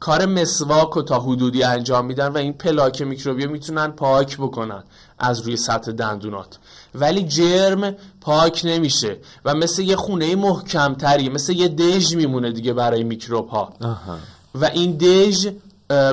کار 0.00 0.26
مسواک 0.26 0.90
رو 0.90 1.02
تا 1.02 1.20
حدودی 1.20 1.62
انجام 1.62 2.06
میدن 2.06 2.28
و 2.28 2.36
این 2.36 2.52
پلاک 2.52 3.02
میکروبی 3.02 3.44
رو 3.44 3.50
می‌تونن 3.50 3.88
پاک 3.88 4.36
بکنن 4.36 4.84
از 5.18 5.40
روی 5.40 5.56
سطح 5.56 5.92
دندونات. 5.92 6.58
ولی 6.94 7.22
جرم 7.22 7.94
پاک 8.20 8.62
نمیشه 8.64 9.16
و 9.44 9.54
مثل 9.54 9.82
یه 9.82 9.96
خونه 9.96 10.36
محکمتری 10.36 11.28
مثل 11.28 11.52
یه 11.52 11.68
دژ 11.68 12.14
میمونه 12.14 12.52
دیگه 12.52 12.72
برای 12.72 13.04
میکروب 13.04 13.48
ها 13.48 13.72
آها. 13.82 14.18
و 14.54 14.64
این 14.64 14.96
دژ 14.96 15.48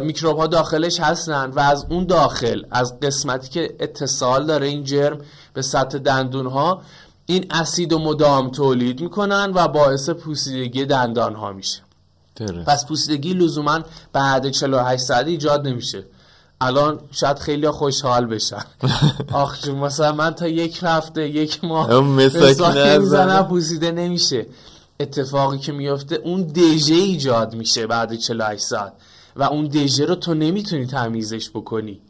میکروب 0.02 0.38
ها 0.38 0.48
داخلش 0.48 1.00
هستن 1.00 1.52
و 1.52 1.60
از 1.60 1.86
اون 1.90 2.06
داخل 2.06 2.64
از 2.72 3.00
قسمتی 3.00 3.50
که 3.50 3.75
اتصال 3.80 4.46
داره 4.46 4.68
این 4.68 4.84
جرم 4.84 5.18
به 5.54 5.62
سطح 5.62 5.98
دندون 5.98 6.46
ها 6.46 6.82
این 7.25 7.46
اسید 7.50 7.94
و 7.94 8.00
مدام 8.00 8.50
تولید 8.50 9.01
می‌کنن 9.01 9.51
و 9.55 9.67
باعث 9.67 10.10
پوسیدگی 10.10 10.86
دندان 10.86 11.36
ها 11.36 11.51
میشه. 11.51 11.79
درست 12.36 12.70
پس 12.70 12.86
پوسیدگی 12.86 13.34
لزوما 13.34 13.79
بعد 14.13 14.50
48 14.50 15.03
ساعت 15.03 15.27
ایجاد 15.27 15.67
نمیشه. 15.67 16.03
الان 16.62 17.00
شاید 17.12 17.39
خیلی 17.39 17.70
خوشحال 17.70 18.25
بشن. 18.25 18.63
آخ 19.34 19.62
جون 19.62 19.75
مثلا 19.75 20.12
من 20.12 20.32
تا 20.32 20.48
یک 20.48 20.79
هفته 20.82 21.29
یک 21.29 21.63
ماه 21.63 21.94
نزنم. 21.94 23.01
می‌زنم 23.01 23.48
پوسیده 23.48 23.91
نمیشه. 23.91 24.46
اتفاقی 25.00 25.58
که 25.58 25.72
میفته 25.72 26.15
اون 26.15 26.44
دژه 26.44 26.96
ایجاد 26.96 27.55
میشه 27.55 27.88
بعد 27.88 28.15
48 28.15 28.63
ساعت. 28.63 28.94
و 29.36 29.44
اون 29.44 29.67
دژه 29.67 30.05
رو 30.05 30.15
تو 30.15 30.34
نمی‌تونی 30.34 30.86
تمیزش 30.86 31.50
بکنی. 31.50 32.01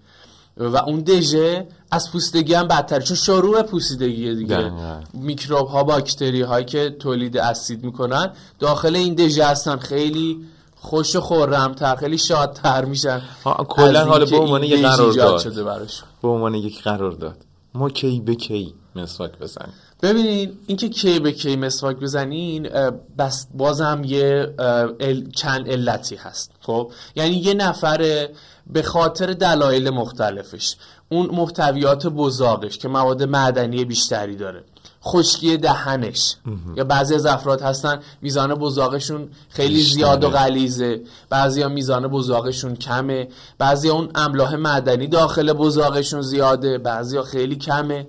و 0.57 0.77
اون 0.77 0.99
دژه 0.99 1.67
از 1.95 2.11
پوسیدگی 2.11 2.53
هم 2.53 2.67
بدتر 2.67 2.99
چون 2.99 3.17
شروع 3.17 3.61
پوسیدگی 3.61 4.35
دیگه. 4.35 4.71
میکروب 5.13 5.67
ها 5.67 5.83
باکتری 5.83 6.41
هایی 6.41 6.65
که 6.65 6.95
تولید 6.99 7.37
اسید 7.37 7.83
می‌کنن 7.83 8.31
داخل 8.59 8.95
این 8.95 9.13
دژه 9.13 9.45
هستن. 9.45 9.77
خیلی 9.77 10.45
خوش 10.75 11.15
و 11.15 11.21
خورمتر 11.21 11.95
خیلی 11.95 12.17
شادتر 12.17 12.85
میشن 12.85 13.21
کلاً 13.69 14.05
حالا 14.05 14.25
به 14.25 14.37
عنوان 14.37 14.61
دژ 14.61 14.81
قرارداد. 14.81 15.09
ایجاد 15.09 15.39
شده 15.39 15.63
براشون 15.63 16.07
به 16.21 16.27
عنوان 16.27 16.55
یک 16.55 16.83
قرار 16.83 17.11
داد 17.11 17.37
ما 17.73 17.89
کی 17.89 18.19
به 18.25 18.35
کی 18.35 18.73
مسواک 18.95 19.39
بزنیم؟ 19.39 19.73
ببینین 20.01 20.51
اینکه 20.67 20.89
کی 20.89 21.19
به 21.19 21.31
کی 21.31 21.55
مسواک 21.55 21.95
بزنین 21.95 22.69
بس 23.17 23.47
بازم 23.53 24.01
یه 24.05 24.53
ال- 24.99 25.29
چند 25.35 25.69
علتی 25.69 26.15
هست. 26.15 26.51
خب؟ 26.61 26.91
یعنی 27.15 27.35
یه 27.35 27.53
نفر 27.53 28.27
به 28.67 28.81
خاطر 28.81 29.33
دلایل 29.33 29.89
مختلفش. 29.89 30.75
اون 31.09 31.29
محتویات 31.35 32.07
بزاقش 32.07 32.77
که 32.77 32.87
مواد 32.87 33.23
معدنی 33.23 33.85
بیشتری 33.85 34.35
داره. 34.35 34.63
خشکی 35.03 35.57
دهنش. 35.57 36.35
یا 36.75 36.83
بعضی 36.83 37.15
از 37.15 37.25
افراد 37.25 37.61
هستن 37.61 37.99
میزان 38.21 38.55
بزاقشون 38.55 39.29
خیلی 39.49 39.73
بیشتره. 39.73 39.93
زیاد 39.93 40.23
و 40.23 40.29
غلیظه. 40.29 41.01
بعضی 41.29 41.61
ها 41.61 41.69
میزان 41.69 42.07
بزاقشون 42.07 42.75
کمه. 42.75 43.27
بعضی 43.57 43.89
اون 43.89 44.09
املاح 44.15 44.55
معدنی 44.55 45.07
داخل 45.07 45.53
بزاقشون 45.53 46.21
زیاده. 46.21 46.77
بعضی 46.77 47.17
ها 47.17 47.23
خیلی 47.23 47.55
کمه. 47.55 48.07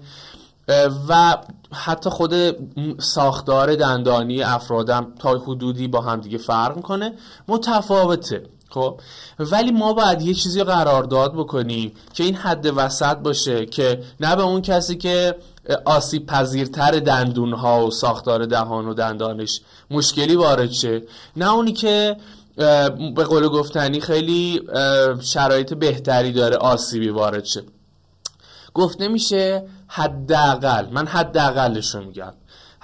و 1.09 1.37
حتی 1.73 2.11
خود 2.11 2.35
ساختار 3.01 3.75
دندانی 3.75 4.43
افرادم 4.43 5.07
تا 5.19 5.31
حدودی 5.31 5.89
با 5.89 6.01
هم 6.01 6.21
دیگه 6.21 6.39
فرق 6.39 6.77
می‌کنه. 6.77 7.13
متفاوته. 7.49 8.43
خب. 8.71 9.01
ولی 9.39 9.71
ما 9.71 9.93
باید 9.93 10.23
یه 10.23 10.35
چیزی 10.35 10.61
رو 10.61 10.65
قرارداد 10.65 11.33
بکنیم 11.33 11.93
که 12.15 12.25
این 12.25 12.35
حد 12.35 12.73
وسط 12.77 13.17
باشه 13.17 13.67
که 13.67 14.03
نه 14.21 14.37
به 14.37 14.43
اون 14.43 14.63
کسی 14.63 14.97
که 14.97 15.37
آسیب 15.85 16.27
پذیرتر 16.27 16.91
دندون 16.91 17.53
ها 17.53 17.87
و 17.87 17.91
ساختار 17.91 18.47
دهان 18.47 18.89
و 18.89 18.95
دندانش 18.95 19.61
مشکلی 19.91 20.37
وارد 20.37 20.71
شه 20.71 21.03
نه 21.37 21.53
اونی 21.53 21.73
که 21.73 22.17
به 23.17 23.25
قول 23.29 23.49
گفتنی 23.49 24.01
خیلی 24.01 24.63
شرایط 25.21 25.75
بهتری 25.75 26.33
داره 26.33 26.57
آسیبی 26.57 27.09
وارد 27.09 27.45
شه. 27.45 27.63
گفته 28.75 29.09
میشه 29.09 29.63
حداقل 29.87 30.87
من 30.91 31.07
حداقلش 31.07 31.95
رو 31.95 32.05
میگم. 32.05 32.33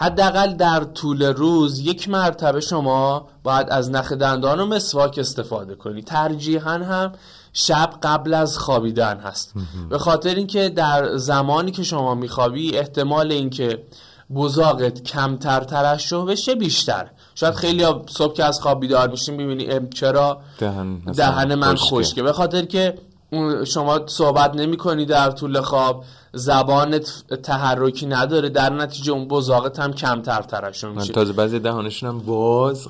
حداقل 0.02 0.54
در 0.54 0.84
طول 0.84 1.22
روز 1.22 1.78
یک 1.78 2.08
مرتبه 2.08 2.60
شما 2.60 3.28
باید 3.42 3.70
از 3.70 3.90
نخ 3.90 4.12
دندان 4.12 4.60
و 4.60 4.66
مسواک 4.66 5.18
استفاده 5.18 5.74
کنی. 5.74 6.02
ترجیحاً 6.02 6.72
هم 6.72 7.12
شب 7.52 7.90
قبل 8.02 8.34
از 8.34 8.58
خوابیدن 8.58 9.18
هست. 9.20 9.54
به 9.90 9.98
خاطر 9.98 10.34
اینکه 10.34 10.68
در 10.68 11.16
زمانی 11.16 11.70
که 11.70 11.82
شما 11.82 12.14
میخوابی 12.14 12.78
احتمال 12.78 13.32
اینکه 13.32 13.82
بزاقت 14.34 15.02
کمتر 15.02 15.60
ترشح 15.60 16.24
بشه 16.24 16.54
بیشتر. 16.54 17.10
شاید 17.34 17.54
خیلی 17.54 17.86
صبح 18.08 18.34
که 18.34 18.44
از 18.44 18.60
خواب 18.60 18.80
بیدار 18.80 19.08
میشیم 19.08 19.34
می‌بینی 19.34 19.88
چرا 19.94 20.40
دهن 20.58 20.98
دهن 20.98 21.54
من. 21.54 21.76
خشکه. 21.76 22.22
به 22.22 22.32
خاطر 22.32 22.64
که 22.64 22.98
شما 23.66 24.06
صحبت 24.06 24.54
نمی 24.54 24.76
کنی 24.76 25.04
در 25.04 25.30
طول 25.30 25.60
خواب 25.60 26.04
زبانت 26.32 27.24
تحرکی 27.42 28.06
نداره 28.06 28.48
در 28.48 28.72
نتیجه 28.72 29.12
اون 29.12 29.28
بزاقت 29.28 29.80
هم 29.80 29.92
کمتر 29.92 30.42
ترشون 30.42 30.92
میشه. 30.92 31.12
تازه 31.12 31.32
بعضی 31.32 31.58
دهانشون 31.58 32.08
هم 32.08 32.18
باز 32.18 32.88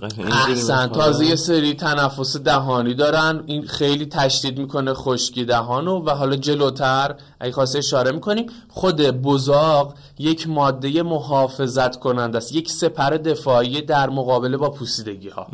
احسن 0.48 0.86
تازه 0.86 1.24
یه 1.26 1.36
سری 1.36 1.74
تنفس 1.74 2.36
دهانی 2.36 2.94
دارن. 2.94 3.42
این 3.46 3.66
خیلی 3.66 4.06
تشدید 4.06 4.58
می‌کنه 4.58 4.94
خشکی 4.94 5.44
دهانو 5.44 6.04
و 6.04 6.10
حالا 6.10 6.36
جلوتر 6.36 7.14
اگه 7.40 7.52
خواسته 7.52 7.78
اشاره 7.78 8.12
می‌کنیم 8.12 8.46
خود 8.68 8.96
بزاق 9.02 9.94
یک 10.18 10.48
ماده 10.48 11.02
محافظت 11.02 12.00
کننده 12.00 12.38
است. 12.38 12.52
یک 12.52 12.70
سپر 12.70 13.10
دفاعی 13.10 13.82
در 13.82 14.10
مقابله 14.10 14.56
با 14.56 14.70
پوسیدگی 14.70 15.28
ها 15.28 15.46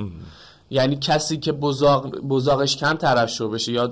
یعنی 0.71 0.97
کسی 0.97 1.37
که 1.37 1.53
بزاق 1.53 2.21
بزاقش 2.21 2.77
کم 2.77 2.95
ترشح 2.95 3.45
بشه 3.45 3.73
یا 3.73 3.87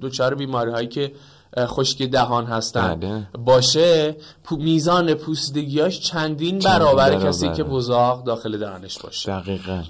دوچار 0.00 0.34
بیماری 0.34 0.70
هایی 0.70 0.88
که 0.88 1.12
خشکی 1.58 2.06
دهان 2.06 2.46
هستن 2.46 2.94
بله. 2.94 3.26
باشه 3.44 4.16
میزان 4.50 5.14
پوسیدگیاش 5.14 6.00
چندین 6.00 6.58
برابر 6.58 7.26
کسی 7.26 7.52
که 7.52 7.64
بزاق 7.64 8.24
داخل 8.24 8.58
دهانش 8.58 8.98
باشه. 8.98 9.32
دقیقا. 9.32 9.82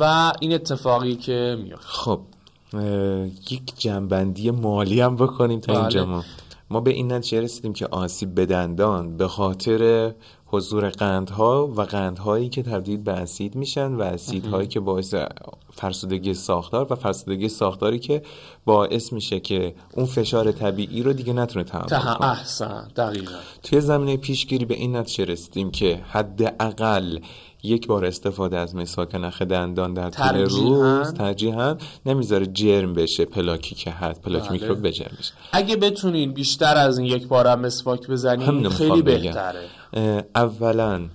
و 0.00 0.32
این 0.40 0.52
اتفاقی 0.52 1.16
که 1.16 1.58
میاد 1.62 1.80
خب 1.80 2.20
یک 3.50 3.72
جنبندی 3.78 4.50
مالی 4.50 5.00
هم 5.00 5.16
بکنیم 5.16 5.60
تا 5.60 5.72
بله. 5.72 5.80
اینجا 5.80 6.06
ما. 6.06 6.24
ما 6.70 6.80
به 6.80 6.90
این 6.90 7.12
نتیجه 7.12 7.40
رسیدیم 7.40 7.72
که 7.72 7.86
آسیب 7.86 8.34
به 8.34 8.46
دندان 8.46 9.16
به 9.16 9.28
خاطر 9.28 10.12
حضور 10.52 10.88
قندها 10.88 11.66
و 11.66 11.82
قندهایی 11.82 12.48
که 12.48 12.62
تبدیل 12.62 12.96
به 12.96 13.12
اسید 13.12 13.54
میشن 13.54 13.92
و 13.92 14.02
اسیدهایی 14.02 14.68
که 14.68 14.80
باعث 14.80 15.14
فرسودگی 15.72 16.34
ساختار 16.34 16.92
و 16.92 16.96
فرسودگی 16.96 17.48
ساختاری 17.48 17.98
که 17.98 18.22
باعث 18.64 19.12
میشه 19.12 19.40
که 19.40 19.74
اون 19.94 20.06
فشار 20.06 20.52
طبیعی 20.52 21.02
رو 21.02 21.12
دیگه 21.12 21.32
نتونه 21.32 21.64
تحمل 21.64 21.86
کنه. 21.88 22.30
احسن 22.30 22.88
دقیقا. 22.96 23.34
توی 23.62 23.80
زمینه 23.80 24.16
پیشگیری 24.16 24.64
به 24.64 24.74
این 24.74 24.96
نتیجه 24.96 25.24
رسیدیم 25.24 25.70
که 25.70 26.00
حداقل 26.08 27.18
یک 27.62 27.86
بار 27.86 28.04
استفاده 28.04 28.58
از 28.58 28.76
مسواک 28.76 29.14
نخ 29.14 29.42
دندان 29.42 29.94
در 29.94 30.10
طول 30.10 30.38
روز 30.38 31.14
ترجیحاً 31.14 31.76
نمی‌ذاره 32.06 32.46
جرم 32.46 32.94
بشه 32.94 33.24
پلاکی 33.24 33.74
که 33.74 33.90
هست 33.90 34.22
پلاک 34.22 34.42
بله. 34.42 34.52
میکروب 34.52 34.86
بجرم 34.86 35.16
بشه 35.18 35.32
اگه 35.52 35.76
بتونین 35.76 36.32
بیشتر 36.32 36.76
از 36.76 36.98
این 36.98 37.06
یک 37.06 37.28
بار 37.28 37.46
هم 37.46 37.60
مسواک 37.60 38.08
بزنین 38.08 38.68
خیلی 38.68 39.02
بهتره. 39.02 39.68
اولا 40.34 41.08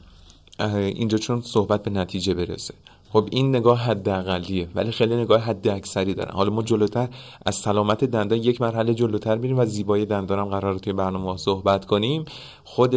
اینجا 0.75 1.17
چون 1.17 1.41
صحبت 1.41 1.83
به 1.83 1.91
نتیجه 1.91 2.33
برسه. 2.33 2.73
خب 3.13 3.27
این 3.31 3.55
نگاه 3.55 3.79
حداقلیه 3.79 4.67
ولی 4.75 4.91
خیلی 4.91 5.15
نگاه 5.15 5.41
حد 5.41 5.67
اکثری 5.67 6.13
دارن. 6.13 6.31
حالا 6.31 6.49
ما 6.49 6.61
جلوتر 6.61 7.07
از 7.45 7.55
سلامت 7.55 8.03
دندان 8.03 8.39
یک 8.39 8.61
مرحله 8.61 8.93
جلوتر 8.93 9.37
میریم 9.37 9.59
و 9.59 9.65
زیبایی 9.65 10.05
دندان 10.05 10.39
هم 10.39 10.45
قرار 10.45 10.77
توی 10.77 10.93
برنامه 10.93 11.37
صحبت 11.37 11.85
کنیم. 11.85 12.25
خود 12.63 12.95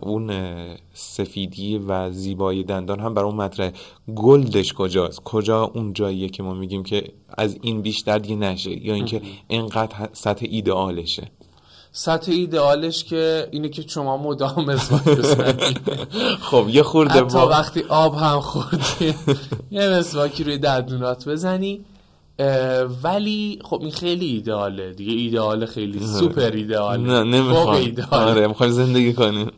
اون 0.00 0.32
سفیدی 0.92 1.78
و 1.78 2.10
زیبایی 2.10 2.64
دندان 2.64 3.00
هم 3.00 3.14
برای 3.14 3.28
اون 3.28 3.36
مطرح. 3.40 3.70
گلدش 4.16 4.72
کجاست؟ 4.72 5.20
کجا 5.24 5.62
اون 5.64 5.92
جاییه 5.92 6.28
که 6.28 6.42
ما 6.42 6.54
میگیم 6.54 6.82
که 6.82 7.12
از 7.28 7.58
این 7.62 7.82
بیشتر 7.82 8.18
دیگه 8.18 8.36
نشه؟ 8.36 8.86
یا 8.86 8.94
اینکه 8.94 9.22
اینقدر 9.48 10.08
سطح 10.12 10.46
ایدئالشه 10.50 11.30
سطح 11.92 12.32
ایدئالش 12.32 13.04
که 13.04 13.48
اینه 13.50 13.68
که 13.68 13.84
شما 13.88 14.16
مدام 14.16 14.64
مسواک 14.70 15.04
بزنید 15.04 15.80
خب 16.40 16.66
یه 16.68 16.82
خورده 16.82 17.14
حتی 17.14 17.38
وقتی 17.38 17.84
آب 17.88 18.14
هم 18.14 18.40
خوردی 18.40 19.14
یه 19.70 19.88
مسواکی 19.88 20.44
روی 20.44 20.58
دندونات 20.58 21.28
بزنی. 21.28 21.80
ولی 23.02 23.58
خب 23.64 23.78
این 23.80 23.90
خیلی 23.90 24.26
ایدئاله 24.26 24.92
دیگه. 24.92 25.12
ایدئال 25.12 25.66
خیلی 25.66 26.06
سوپر 26.06 26.50
ایدئاله. 26.50 27.02
نه 27.02 27.22
نمی‌خوام. 27.22 27.92
آره 28.10 28.70
زندگی 28.70 29.12
کنیم 29.12 29.50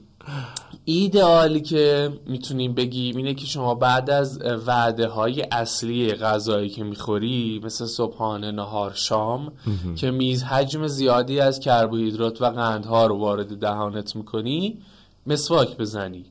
ایدئالی 0.85 1.61
که 1.61 2.13
می‌تونیم 2.27 2.75
بگیم 2.75 3.17
اینه 3.17 3.35
که 3.35 3.47
شما 3.47 3.75
بعد 3.75 4.11
از 4.11 4.41
وعده 4.67 5.09
های 5.09 5.43
اصلی 5.53 6.15
غذایی 6.15 6.69
که 6.69 6.85
می‌خوری 6.85 7.61
مثل 7.65 7.87
صبحانه 7.87 8.51
نهار 8.51 8.93
شام 8.95 9.53
که 9.97 10.11
میز 10.11 10.43
حجم 10.43 10.87
زیادی 10.87 11.41
از 11.41 11.61
کربوهیدرات 11.61 12.43
و 12.43 12.45
قندها 12.45 13.07
رو 13.07 13.19
وارد 13.19 13.59
دهانت 13.59 14.17
می‌کنی 14.17 14.79
مسواک 15.27 15.77
بزنی. 15.77 16.25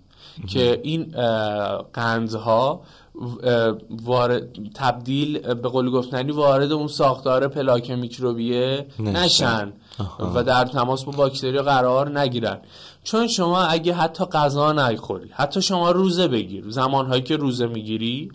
که 0.48 0.82
این 0.84 1.03
قندها 1.94 2.82
وارد 3.90 4.48
تبدیل 4.74 5.40
به 5.54 5.70
قول 5.70 5.90
گفتنی 5.90 6.32
وارد 6.32 6.72
اون 6.72 6.88
ساختار 6.88 7.48
پلاک 7.48 7.92
میکروبیه 7.92 8.86
نشن. 9.00 9.74
و 10.36 10.44
در 10.44 10.66
تماس 10.66 11.04
با 11.04 11.12
باکتری 11.12 11.62
قرار 11.62 12.20
نگیرن. 12.20 12.58
چون 13.04 13.28
شما 13.28 13.62
اگه 13.62 13.94
حتی 13.94 14.26
غذا 14.26 14.72
نخوری 14.72 15.30
حتی 15.34 15.62
شما 15.62 15.92
روزه 15.92 16.28
بگیر 16.28 16.70
زمانهایی 16.70 17.22
که 17.22 17.38
روزه 17.38 17.68
می‌گیری 17.68 18.32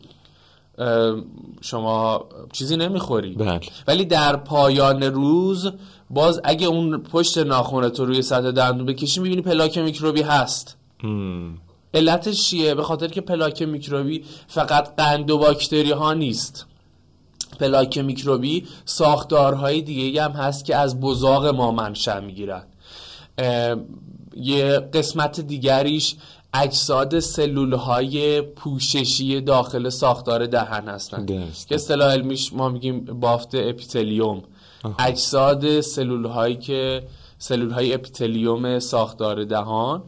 شما 1.61 2.25
چیزی 2.53 2.77
نمی‌خوری. 2.77 3.35
بله. 3.35 3.61
ولی 3.89 4.05
در 4.05 4.37
پایان 4.37 5.03
روز 5.03 5.71
باز 6.11 6.41
اگه 6.45 6.67
اون 6.67 6.99
پشت 6.99 7.39
ناخونت 7.39 8.01
رو 8.01 8.07
روی 8.07 8.23
سطح 8.23 8.51
دندون 8.51 8.87
بکشی 8.87 9.21
می‌بینی 9.21 9.43
پلاک 9.43 9.79
میکروبی 9.79 10.23
هست. 10.23 10.77
علتش 11.95 12.43
چیه؟ 12.49 12.75
به 12.75 12.83
خاطر 12.83 13.09
که 13.09 13.21
پلاک 13.21 13.63
میکروبی 13.63 14.25
فقط 14.49 14.97
قند 14.97 15.31
و 15.31 15.39
باکتری 15.39 15.91
ها 15.91 16.13
نیست. 16.13 16.67
پلاک 17.61 17.99
میکروبی 17.99 18.67
ساختارهای 18.85 19.83
دیگه 19.83 20.23
هم 20.23 20.33
هست 20.33 20.65
که 20.65 20.77
از 20.77 21.01
بزاق 21.01 21.47
ما 21.47 21.71
منشأ 21.71 22.21
می‌گیرن. 22.21 22.63
یه 24.37 24.79
قسمت 24.95 25.41
دیگریش 25.41 26.17
اجساد 26.55 27.19
سلول 27.19 27.73
های 27.73 28.41
پوششی 28.41 29.41
داخل 29.41 29.89
ساختار 29.89 30.47
دهن 30.47 30.89
هستن. 30.89 31.27
که 31.69 31.75
اصطلاح 31.75 32.13
علمیش 32.13 32.53
ما 32.53 32.69
میگیم 32.69 33.05
بافت 33.05 33.55
اپیتلیوم. 33.55 34.43
اجساد 34.99 35.81
سلول 35.81 36.25
هایی 36.25 36.57
که 36.57 37.03
سلول 37.39 37.71
های 37.71 37.95
اپیتلیوم 37.95 38.79
ساختار 38.79 39.45
دهان 39.45 40.03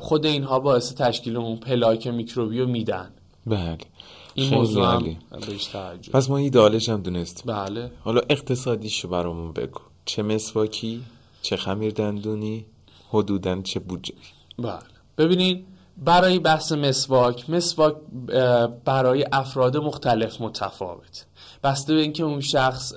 خود 0.00 0.26
اینها 0.26 0.60
باعث 0.60 0.94
تشکیل 0.94 1.36
اون 1.36 1.56
پلاک 1.56 2.06
میکروبی 2.06 2.60
رو 2.60 2.66
میدن. 2.66 3.10
بله. 3.46 3.78
این 4.34 4.54
موضوع 4.54 4.84
هم 4.84 5.16
پس 6.12 6.30
ما 6.30 6.36
ایدالش 6.36 6.88
هم 6.88 7.02
دونستیم 7.02 7.54
بله. 7.54 7.90
حالا 8.04 8.20
اقتصادیشو 8.30 9.08
برامون 9.08 9.52
بگو. 9.52 9.80
چه 10.04 10.22
مسواکی 10.22 11.02
چه 11.42 11.56
خمیر 11.56 11.92
دندونی 11.92 12.66
حدودا 13.10 13.62
چه 13.62 13.80
بودجه؟ 13.80 14.14
بله. 14.58 14.78
ببینید 15.18 15.66
برای 15.96 16.38
بحث 16.38 16.72
مسواک 16.72 17.50
مسواک 17.50 17.96
برای 18.84 19.26
افراد 19.32 19.76
مختلف 19.76 20.40
متفاوت. 20.40 21.26
بسته 21.64 21.94
به 21.94 22.00
اینکه 22.00 22.22
اون 22.22 22.40
شخص 22.40 22.92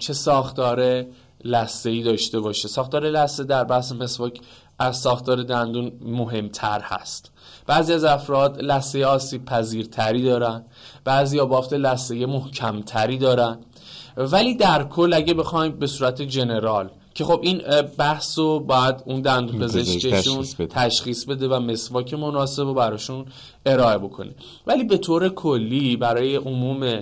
چه 0.00 0.12
ساختار 0.12 1.04
لسه 1.44 1.90
ای 1.90 2.02
داشته 2.02 2.40
باشه. 2.40 2.68
ساختار 2.68 3.04
لسه 3.10 3.44
در 3.44 3.64
بحث 3.64 3.92
مسواک 3.92 4.40
از 4.78 4.96
ساختار 4.96 5.42
دندون 5.42 5.92
مهمتر 6.00 6.80
هست. 6.80 7.32
بعضی 7.66 7.92
از 7.92 8.04
افراد 8.04 8.60
لسه 8.60 9.06
آسیب 9.06 9.44
پذیرتری 9.44 10.22
دارن 10.22 10.64
بعضی 11.04 11.40
بافت 11.40 11.72
لسه 11.72 12.26
محکمتری 12.26 13.18
دارن. 13.18 13.58
ولی 14.16 14.54
در 14.54 14.84
کل 14.84 15.12
اگه 15.12 15.34
بخوایم 15.34 15.72
به 15.72 15.86
صورت 15.86 16.22
جنرال 16.22 16.90
که 17.14 17.24
خب 17.24 17.40
این 17.42 17.62
بحث 17.98 18.38
رو 18.38 18.60
باید 18.60 19.02
اون 19.06 19.20
دندون 19.20 19.60
پزشکشون 19.60 20.66
تشخیص 20.66 21.24
بده 21.24 21.48
و 21.48 21.60
مسواک 21.60 22.14
مناسب 22.14 22.62
رو 22.62 22.74
براشون 22.74 23.26
ارائه 23.66 23.98
بکنه. 23.98 24.34
ولی 24.66 24.84
به 24.84 24.96
طور 24.98 25.28
کلی 25.28 25.96
برای 25.96 26.36
عموم 26.36 27.00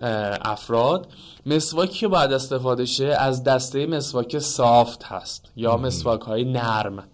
افراد 0.00 1.06
مسواکی 1.46 1.98
که 1.98 2.08
باید 2.08 2.32
استفاده 2.32 2.84
شه 2.84 3.06
از 3.06 3.44
دسته 3.44 3.86
مسواک 3.86 4.38
سافت 4.38 5.04
هست 5.04 5.44
یا 5.56 5.76
مسواک 5.76 6.20
های 6.20 6.44
نرم. 6.44 7.04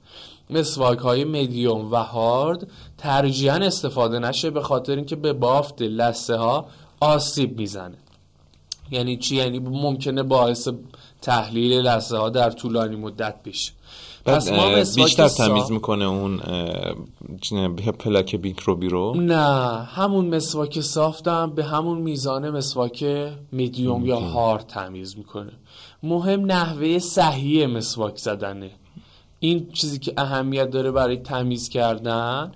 مسواک 0.50 0.98
های 0.98 1.24
مدیوم 1.24 1.90
و 1.92 1.96
هارد 1.96 2.66
ترجیحاً 2.98 3.56
استفاده 3.56 4.18
نشه 4.18 4.50
به 4.50 4.62
خاطر 4.62 4.96
اینکه 4.96 5.16
به 5.16 5.32
بافت 5.32 5.82
لسه 5.82 6.36
ها 6.36 6.66
آسیب 7.00 7.58
می‌زنه. 7.58 7.96
یعنی 8.90 9.16
چی؟ 9.16 9.36
یعنی 9.36 9.58
ممکنه 9.58 10.22
باعث 10.22 10.68
تحلیل 11.22 11.72
لحظه 11.72 12.16
ها 12.16 12.30
در 12.30 12.50
طولانی 12.50 12.96
مدت 12.96 13.34
بشه. 13.44 13.72
پس 14.24 14.52
ما 14.52 14.74
بیشتر 14.96 15.28
تمیز 15.28 15.70
می‌کنه 15.70 16.04
اون 16.04 16.40
پلاک 17.98 18.34
میکروبی 18.34 18.88
رو. 18.88 19.14
نه 19.14 19.82
همون 19.84 20.34
مسواک 20.34 20.80
سافتم 20.80 21.50
به 21.50 21.64
همون 21.64 21.98
میزان 21.98 22.50
مسواک 22.50 23.04
میدیوم 23.52 24.06
یا 24.06 24.20
هارد 24.20 24.66
تمیز 24.66 25.18
می‌کنه. 25.18 25.52
مهم 26.02 26.46
نحوه 26.46 26.98
صحیح 26.98 27.66
مسواک 27.66 28.16
زدنه. 28.16 28.70
این 29.40 29.68
چیزی 29.72 29.98
که 29.98 30.14
اهمیت 30.16 30.70
داره 30.70 30.90
برای 30.90 31.16
تمیز 31.16 31.68
کردن 31.68 32.52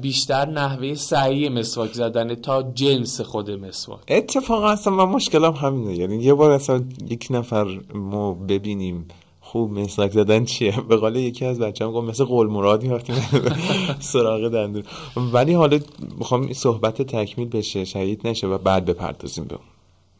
بیشتر 0.00 0.48
نحوه 0.48 0.94
سعی 0.94 1.48
مسواک 1.48 1.92
زدن 1.92 2.34
تا 2.34 2.62
جنس 2.62 3.20
خود 3.20 3.50
مسواک. 3.50 4.00
اتفاقا 4.08 4.68
اصلا 4.68 4.92
من 4.92 5.04
مشکلم 5.04 5.52
همینه. 5.52 5.94
یعنی 5.94 6.16
یه 6.16 6.34
بار 6.34 6.50
اصلا 6.50 6.84
یک 7.08 7.26
نفر 7.30 7.80
ما 7.94 8.34
ببینیم 8.34 9.08
خوب 9.54 9.78
مسواک 9.78 10.12
زدن 10.12 10.44
چیه؟ 10.44 10.80
به 10.88 10.96
قول 10.96 11.16
یکی 11.16 11.44
از 11.44 11.58
بچه‌ام 11.58 11.92
گفت 11.92 12.08
مثل 12.08 12.24
قول 12.24 12.46
مراد 12.46 12.82
میافتیم 12.82 13.16
سراغ 14.12 14.48
دندون. 14.48 14.82
ولی 15.32 15.52
حالا 15.52 15.78
می‌خوام 16.18 16.52
صحبت 16.52 17.02
تکمیل 17.02 17.48
بشه 17.48 17.84
شهید 17.84 18.28
نشه 18.28 18.46
و 18.46 18.58
بعد 18.58 18.84
بپردازیم 18.84 19.44
به 19.44 19.58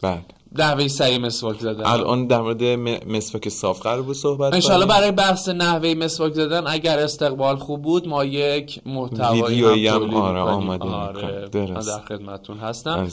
بعد. 0.02 0.34
نحوه 0.58 0.88
سعی 0.88 1.18
مسواک 1.18 1.60
زدن. 1.60 1.84
الان 1.84 2.26
در 2.26 2.40
مورد 2.40 2.62
مسواک 3.08 3.48
صاف 3.48 3.80
قرار 3.80 4.02
بود 4.02 4.16
صحبت 4.16 4.54
انشالله 4.54 4.86
برای 4.86 5.10
بحث 5.10 5.48
نحوه 5.48 5.94
مسواک 5.94 6.32
زدن 6.32 6.66
اگر 6.66 6.98
استقبال 6.98 7.56
خوب 7.56 7.82
بود 7.82 8.08
ما 8.08 8.24
یک 8.24 8.80
محتوایی 8.86 9.86
هم, 9.86 10.02
هم 10.02 10.14
آره 10.14 10.40
آمدیم 10.40 10.92
آره 10.92 11.48
در 11.48 12.00
خدمتتون 12.08 12.58
هستم. 12.58 13.08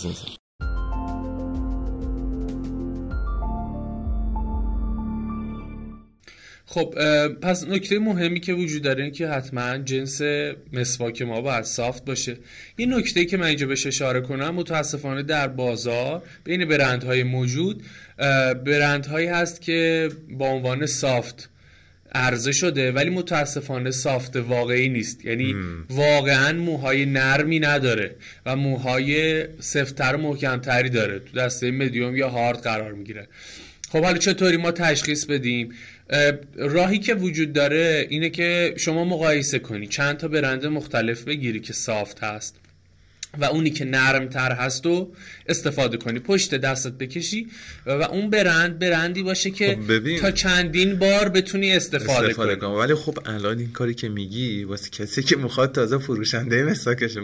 خب 6.73 6.95
پس 7.41 7.67
نکته 7.67 7.99
مهمی 7.99 8.39
که 8.39 8.53
وجود 8.53 8.81
داره 8.81 9.03
اینه 9.03 9.15
که 9.15 9.27
حتما 9.27 9.77
جنس 9.77 10.21
مسواک 10.73 11.21
ما 11.21 11.41
باید 11.41 11.63
سافت 11.63 12.05
باشه. 12.05 12.37
یه 12.77 12.85
نکته 12.85 13.25
که 13.25 13.37
من 13.37 13.45
اینجا 13.45 13.67
بهش 13.67 13.87
اشاره 13.87 14.21
کنم 14.21 14.55
متاسفانه 14.55 15.23
در 15.23 15.47
بازار 15.47 16.23
بین 16.43 16.65
برندهای 16.65 17.23
موجود 17.23 17.83
برندهایی 18.65 19.27
هست 19.27 19.61
که 19.61 20.09
با 20.29 20.47
عنوان 20.47 20.85
سافت 20.85 21.49
عرضه 22.15 22.51
شده 22.51 22.91
ولی 22.91 23.09
متاسفانه 23.09 23.91
سافت 23.91 24.35
واقعی 24.35 24.89
نیست. 24.89 25.25
یعنی 25.25 25.55
واقعا 25.89 26.53
موهای 26.53 27.05
نرمی 27.05 27.59
نداره 27.59 28.15
و 28.45 28.55
موهای 28.55 29.45
سفتتر 29.59 30.15
و 30.15 30.17
محکمتری 30.17 30.89
داره. 30.89 31.19
تو 31.19 31.37
دسته 31.37 31.71
مدیوم 31.71 32.15
یا 32.15 32.29
هارد 32.29 32.61
قرار 32.61 32.93
می‌گیره. 32.93 33.27
خب 33.89 34.03
حالا 34.03 34.17
چطوری 34.17 34.57
ما 34.57 34.71
تشخیص 34.71 35.25
بدیم؟ 35.25 35.69
راهی 36.55 36.99
که 36.99 37.13
وجود 37.13 37.53
داره 37.53 38.07
اینه 38.09 38.29
که 38.29 38.73
شما 38.77 39.05
مقایسه 39.05 39.59
کنی. 39.59 39.87
چند 39.87 40.17
تا 40.17 40.27
برند 40.27 40.65
مختلف 40.65 41.23
بگیری 41.23 41.59
که 41.59 41.73
سافت 41.73 42.23
هست. 42.23 42.60
و 43.39 43.45
اونی 43.45 43.69
که 43.69 43.85
نرم 43.85 44.27
تر 44.27 44.51
هست 44.51 44.85
و 44.85 45.11
استفاده 45.47 45.97
کنی. 45.97 46.19
پشت 46.19 46.55
دستت 46.55 46.91
بکشی 46.91 47.47
و 47.85 47.91
اون 47.91 48.29
برند 48.29 48.79
برندی 48.79 49.23
باشه 49.23 49.51
که 49.51 49.77
خب 49.87 50.17
تا 50.17 50.31
چندین 50.31 50.95
بار 50.95 51.29
بتونی 51.29 51.73
استفاده, 51.73 52.27
استفاده 52.27 52.55
کنی. 52.55 52.75
ولی 52.75 52.95
خب 52.95 53.17
الان 53.25 53.59
این 53.59 53.71
کاری 53.71 53.93
که 53.93 54.09
میگی 54.09 54.63
واسه 54.63 54.89
کسی 54.89 55.23
که 55.23 55.35
می‌خواد 55.35 55.71
تازه 55.71 55.97
فروشنده 55.97 56.63
مساکش 56.63 57.17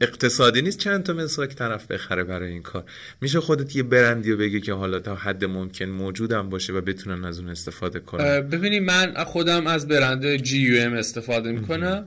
اقتصادی 0.00 0.62
نیست 0.62 0.78
چند 0.78 1.02
تا 1.02 1.12
مساک 1.12 1.54
طرف 1.54 1.86
بخره 1.86 2.24
برای 2.24 2.52
این 2.52 2.62
کار. 2.62 2.84
میشه 3.20 3.40
خودت 3.40 3.76
یه 3.76 3.82
برندی 3.82 4.30
رو 4.30 4.36
بگی 4.36 4.60
که 4.60 4.72
حالا 4.72 5.00
تا 5.00 5.14
حد 5.14 5.44
ممکن 5.44 5.84
موجودم 5.84 6.50
باشه 6.50 6.72
و 6.72 6.80
بتونن 6.80 7.24
از 7.24 7.38
اون 7.38 7.48
استفاده 7.48 8.00
کنن. 8.00 8.40
ببینی 8.40 8.80
من 8.80 9.24
خودم 9.24 9.66
از 9.66 9.88
برند 9.88 10.36
جی 10.36 10.58
یو 10.58 10.82
ام 10.82 10.92
استفاده 10.92 11.52
می‌کنم. 11.52 12.06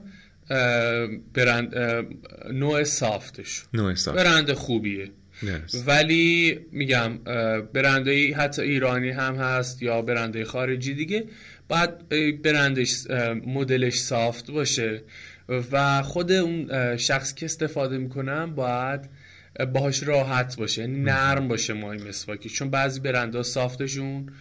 برند 1.34 1.74
نوع 2.52 2.84
سافتش. 2.84 3.64
نوع 3.74 3.94
سافت. 3.94 4.18
برند 4.18 4.52
خوبیه. 4.52 5.10
ولی 5.86 6.58
میگم 6.72 7.18
برندهای 7.72 8.32
حتی 8.32 8.62
ایرانی 8.62 9.10
هم 9.10 9.34
هست 9.34 9.82
یا 9.82 10.02
برندهای 10.02 10.44
خارجی 10.44 10.94
دیگه 10.94 11.24
باید 11.68 12.08
برندش 12.42 13.10
مدلش 13.46 14.00
سافت 14.00 14.50
باشه. 14.50 15.02
و 15.72 16.02
خود 16.02 16.32
اون 16.32 16.96
شخص 16.96 17.34
که 17.34 17.46
استفاده 17.46 17.98
می‌کنم 17.98 18.54
باید 18.54 19.00
باهاش 19.72 20.02
راحت 20.02 20.56
باشه. 20.56 20.80
یعنی 20.80 21.00
نرم 21.00 21.48
باشه 21.48 21.72
مای 21.72 21.98
مسواکی. 21.98 22.48
چون 22.48 22.70
بعضی 22.70 23.00
برندها 23.00 23.42
سافتشون 23.42 24.32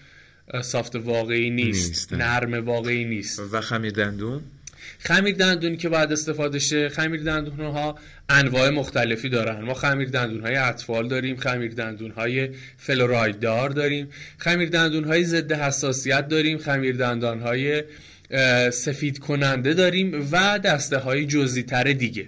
سافت 0.61 0.95
واقعی 0.95 1.49
نیست, 1.49 2.13
نرم 2.13 2.65
واقعی 2.65 3.05
نیست. 3.05 3.39
و 3.39 3.61
خمیر 3.61 3.91
دندون؟ 3.91 4.41
خمیر 4.99 5.35
دندونی 5.35 5.77
که 5.77 5.89
باید 5.89 6.11
استفاده 6.11 6.59
شه 6.59 6.89
خمیر 6.89 7.23
دندون 7.23 7.59
ها 7.59 7.99
انواع 8.29 8.69
مختلفی 8.69 9.29
دارن. 9.29 9.61
ما 9.61 9.73
خمیر 9.73 10.09
دندون 10.09 10.41
های 10.41 10.55
اطفال 10.55 11.07
داریم 11.07 11.35
خمیر 11.35 11.73
دندون 11.73 12.11
های 12.11 12.49
فلوراید 12.77 13.39
دار 13.39 13.69
داریم 13.69 14.09
خمیر 14.37 14.69
دندون 14.69 15.03
های 15.03 15.23
ضد 15.23 15.51
حساسیت 15.51 16.27
داریم 16.27 16.57
خمیر 16.57 16.95
دندان 16.95 17.39
های 17.39 17.83
سفید 18.71 19.19
کننده 19.19 19.73
داریم 19.73 20.27
و 20.31 20.59
دسته 20.59 20.97
های 20.97 21.25
جزئی 21.25 21.63
تر 21.63 21.83
دیگه. 21.83 22.27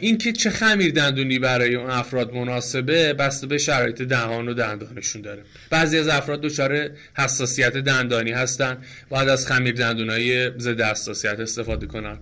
این 0.00 0.18
که 0.18 0.32
چه 0.32 0.50
خمیر 0.50 0.92
دندونی 0.92 1.38
برای 1.38 1.74
اون 1.74 1.90
افراد 1.90 2.34
مناسبه 2.34 3.12
بسته 3.12 3.46
به 3.46 3.58
شرایط 3.58 4.02
دهان 4.02 4.48
و 4.48 4.54
دندانشون 4.54 5.22
داره. 5.22 5.42
بعضی 5.70 5.98
از 5.98 6.08
افراد 6.08 6.40
دچار 6.40 6.90
حساسیت 7.18 7.76
دندانی 7.76 8.32
هستن 8.32 8.78
باید 9.08 9.28
از 9.28 9.46
خمیر 9.46 9.74
دندونای 9.74 10.50
ضد 10.58 10.80
حساسیت 10.80 11.40
استفاده 11.40 11.86
کنن. 11.86 12.18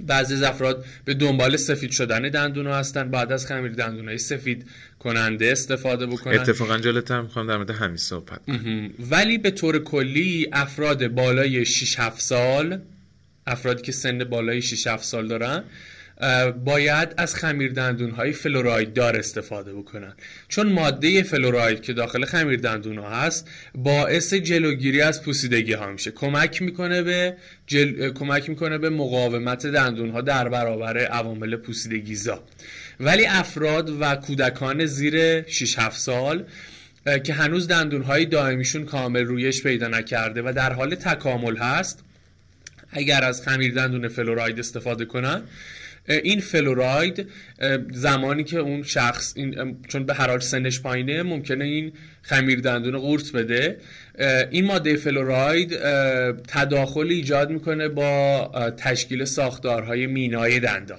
بعضی 0.00 0.34
از 0.34 0.42
افراد 0.42 0.84
به 1.04 1.14
دنبال 1.14 1.56
سفید 1.56 1.90
شدن 1.90 2.22
دندون 2.22 2.66
هستن 2.66 3.10
بعد 3.10 3.32
از 3.32 3.46
خمیر 3.46 3.72
دندونای 3.72 4.18
سفید 4.18 4.66
کننده 4.98 5.52
استفاده 5.52 6.06
بکنن. 6.06 6.38
اتفاقا 6.38 6.78
جلوتر 6.78 7.20
می‌خوام 7.20 7.46
در 7.46 7.56
مورد 7.56 7.70
همین 7.70 7.96
صحبت 7.96 8.40
ولی 9.10 9.38
به 9.38 9.50
طور 9.50 9.78
کلی 9.78 10.48
افراد 10.52 11.08
بالای 11.08 11.64
6 11.64 11.98
7 11.98 12.20
سال 12.20 12.78
افرادی 13.46 13.82
که 13.82 13.92
سن 13.92 14.24
بالای 14.24 14.62
6 14.62 14.86
7 14.86 15.04
سال 15.04 15.28
دارن 15.28 15.64
باید 16.64 17.14
از 17.16 17.34
خمیر 17.34 17.72
دندون 17.72 18.10
های 18.10 18.32
فلوراید 18.32 18.92
دار 18.92 19.16
استفاده 19.16 19.72
بکنن. 19.72 20.14
چون 20.48 20.72
ماده 20.72 21.22
فلوراید 21.22 21.80
که 21.80 21.92
داخل 21.92 22.24
خمیر 22.24 22.60
دندون 22.60 22.98
ها 22.98 23.10
هست 23.10 23.50
باعث 23.74 24.34
جلوگیری 24.34 25.00
از 25.00 25.22
پوسیدگی 25.22 25.72
ها 25.72 25.92
میشه. 25.92 26.10
کمک 26.10 26.62
می‌کنه 26.62 27.02
به 27.02 27.36
جل... 27.66 28.12
کمک 28.12 28.48
می‌کنه 28.48 28.78
به 28.78 28.90
مقاومت 28.90 29.66
دندون 29.66 30.10
ها 30.10 30.20
در 30.20 30.48
برابر 30.48 30.98
عوامل 30.98 31.56
پوسیدگی 31.56 32.14
زا 32.14 32.42
ولی 33.00 33.26
افراد 33.26 33.90
و 34.00 34.16
کودکان 34.16 34.86
زیر 34.86 35.42
6 35.48 35.78
7 35.78 35.98
سال 35.98 36.44
که 37.24 37.32
هنوز 37.32 37.68
دندون 37.68 38.02
های 38.02 38.24
دائمیشون 38.24 38.84
کامل 38.84 39.24
رویش 39.24 39.62
پیدا 39.62 39.88
نکرده 39.88 40.42
و 40.42 40.52
در 40.56 40.72
حال 40.72 40.94
تکامل 40.94 41.56
هست 41.56 42.04
اگر 42.90 43.24
از 43.24 43.42
خمیر 43.42 43.74
دندون 43.74 44.08
فلوراید 44.08 44.58
استفاده 44.58 45.04
کنن 45.04 45.42
این 46.08 46.40
فلوراید 46.40 47.26
زمانی 47.92 48.44
که 48.44 48.58
اون 48.58 48.82
شخص 48.82 49.32
این 49.36 49.76
چون 49.88 50.06
به 50.06 50.14
هر 50.14 50.28
حال 50.28 50.40
سنش 50.40 50.80
پایینه 50.80 51.22
ممکنه 51.22 51.64
این 51.64 51.92
خمیر 52.22 52.60
دندون 52.60 52.98
قورت 52.98 53.32
بده. 53.32 53.76
این 54.50 54.64
ماده 54.64 54.96
فلوراید 54.96 55.78
تداخل 56.48 57.06
ایجاد 57.06 57.50
می‌کنه 57.50 57.88
با 57.88 58.50
تشکیل 58.76 59.24
ساختارهای 59.24 60.06
مینای 60.06 60.60
دندان 60.60 60.98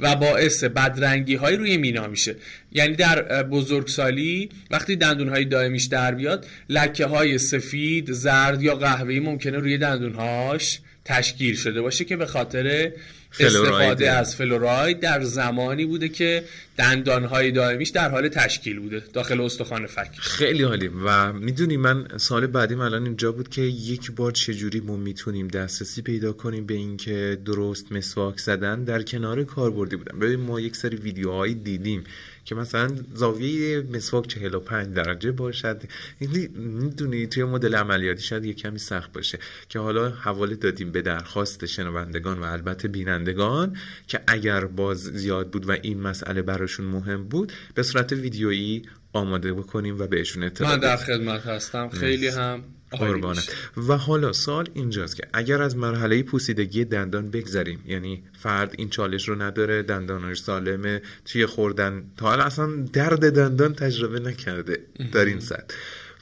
و 0.00 0.16
باعث 0.16 0.64
بدرنگی 0.64 1.34
های 1.34 1.56
روی 1.56 1.76
مینا 1.76 2.06
میشه. 2.06 2.36
یعنی 2.72 2.96
در 2.96 3.42
بزرگسالی 3.42 4.48
وقتی 4.70 4.96
دندون 4.96 5.28
های 5.28 5.44
دائمیش 5.44 5.84
در 5.84 6.14
بیاد 6.14 6.46
لکه 6.68 7.06
های 7.06 7.38
سفید 7.38 8.12
زرد 8.12 8.62
یا 8.62 8.74
قهوه‌ای 8.74 9.20
ممکنه 9.20 9.58
روی 9.58 9.78
دندونهاش 9.78 10.80
تشکیل 11.04 11.56
شده 11.56 11.82
باشه 11.82 12.04
که 12.04 12.16
به 12.16 12.26
خاطر 12.26 12.92
استفاده 13.40 14.10
از 14.10 14.36
فلوراید 14.36 15.00
در 15.00 15.22
زمانی 15.22 15.84
بوده 15.84 16.08
که 16.08 16.44
دندانهای 16.78 17.50
دائمیش 17.50 17.88
در 17.88 18.10
حال 18.10 18.28
تشکیل 18.28 18.78
بوده 18.78 19.02
داخل 19.12 19.40
استخوان 19.40 19.86
فک. 19.86 20.10
خیلی 20.18 20.62
حالی 20.62 20.90
و 21.04 21.32
می‌دونی 21.32 21.76
من 21.76 22.08
سال 22.16 22.46
بعدیم 22.46 22.80
الان 22.80 23.04
اینجا 23.04 23.32
بود 23.32 23.48
که 23.48 23.62
یک 23.62 24.10
بار 24.12 24.32
چجوری 24.32 24.80
ما 24.80 24.96
می‌تونیم 24.96 25.48
دسترسی 25.48 26.02
پیدا 26.02 26.32
کنیم 26.32 26.66
به 26.66 26.74
اینکه 26.74 27.38
درست 27.44 27.92
مسواک 27.92 28.40
زدن 28.40 28.84
در 28.84 29.02
کنار 29.02 29.44
کاربردی 29.44 29.96
بودن. 29.96 30.18
ببین 30.18 30.40
ما 30.40 30.60
یک 30.60 30.76
سری 30.76 30.96
ویدیوهایی 30.96 31.54
دیدیم. 31.54 32.04
که 32.44 32.54
مثلا 32.54 32.90
زاویه 33.14 33.82
مسواک 33.92 34.26
45 34.26 34.94
درجه 34.94 35.32
باشد. 35.32 35.82
یعنی 36.20 36.48
می‌دونی 36.54 37.26
توی 37.26 37.44
مدل 37.44 37.74
عملیاتی 37.74 38.22
شاید 38.22 38.44
یه 38.44 38.52
کمی 38.54 38.78
سخت 38.78 39.12
باشه. 39.12 39.38
که 39.68 39.78
حالا 39.78 40.10
حواله 40.10 40.54
دادیم 40.54 40.92
به 40.92 41.02
درخواست 41.02 41.66
شنوندگان 41.66 42.38
و 42.38 42.44
البته 42.44 42.88
بینندگان 42.88 43.76
که 44.06 44.20
اگر 44.26 44.64
باز 44.64 44.98
زیاد 44.98 45.50
بود 45.50 45.68
و 45.68 45.72
این 45.82 46.00
مسئله 46.00 46.42
براشون 46.42 46.86
مهم 46.86 47.24
بود 47.24 47.52
به 47.74 47.82
صورت 47.82 48.12
ویدیویی 48.12 48.82
آماده 49.12 49.52
بکنیم 49.52 49.98
و 49.98 50.06
بهشون 50.06 50.42
اطلاع 50.42 50.70
من 50.70 50.78
در 50.78 50.96
خدمت 50.96 51.46
هستم. 51.46 51.88
خیلی 51.88 52.28
هم 52.28 52.64
قربانه. 52.98 53.40
و 53.88 53.96
حالا 53.96 54.32
سال 54.32 54.68
اینجاست 54.74 55.16
که 55.16 55.28
اگر 55.32 55.62
از 55.62 55.76
مرحله 55.76 56.22
پوسیدگی 56.22 56.84
دندان 56.84 57.30
بگذریم 57.30 57.84
یعنی 57.86 58.22
فرد 58.38 58.74
این 58.78 58.88
چالش 58.88 59.28
رو 59.28 59.42
نداره 59.42 59.82
دندانش 59.82 60.38
سالمه 60.38 61.02
توی 61.24 61.46
خوردن 61.46 62.04
تا 62.16 62.26
حالا 62.26 62.44
اصلا 62.44 62.66
درد 62.92 63.32
دندان 63.32 63.74
تجربه 63.74 64.20
نکرده 64.20 64.78
در 65.12 65.24
این 65.24 65.40
سطح. 65.40 65.74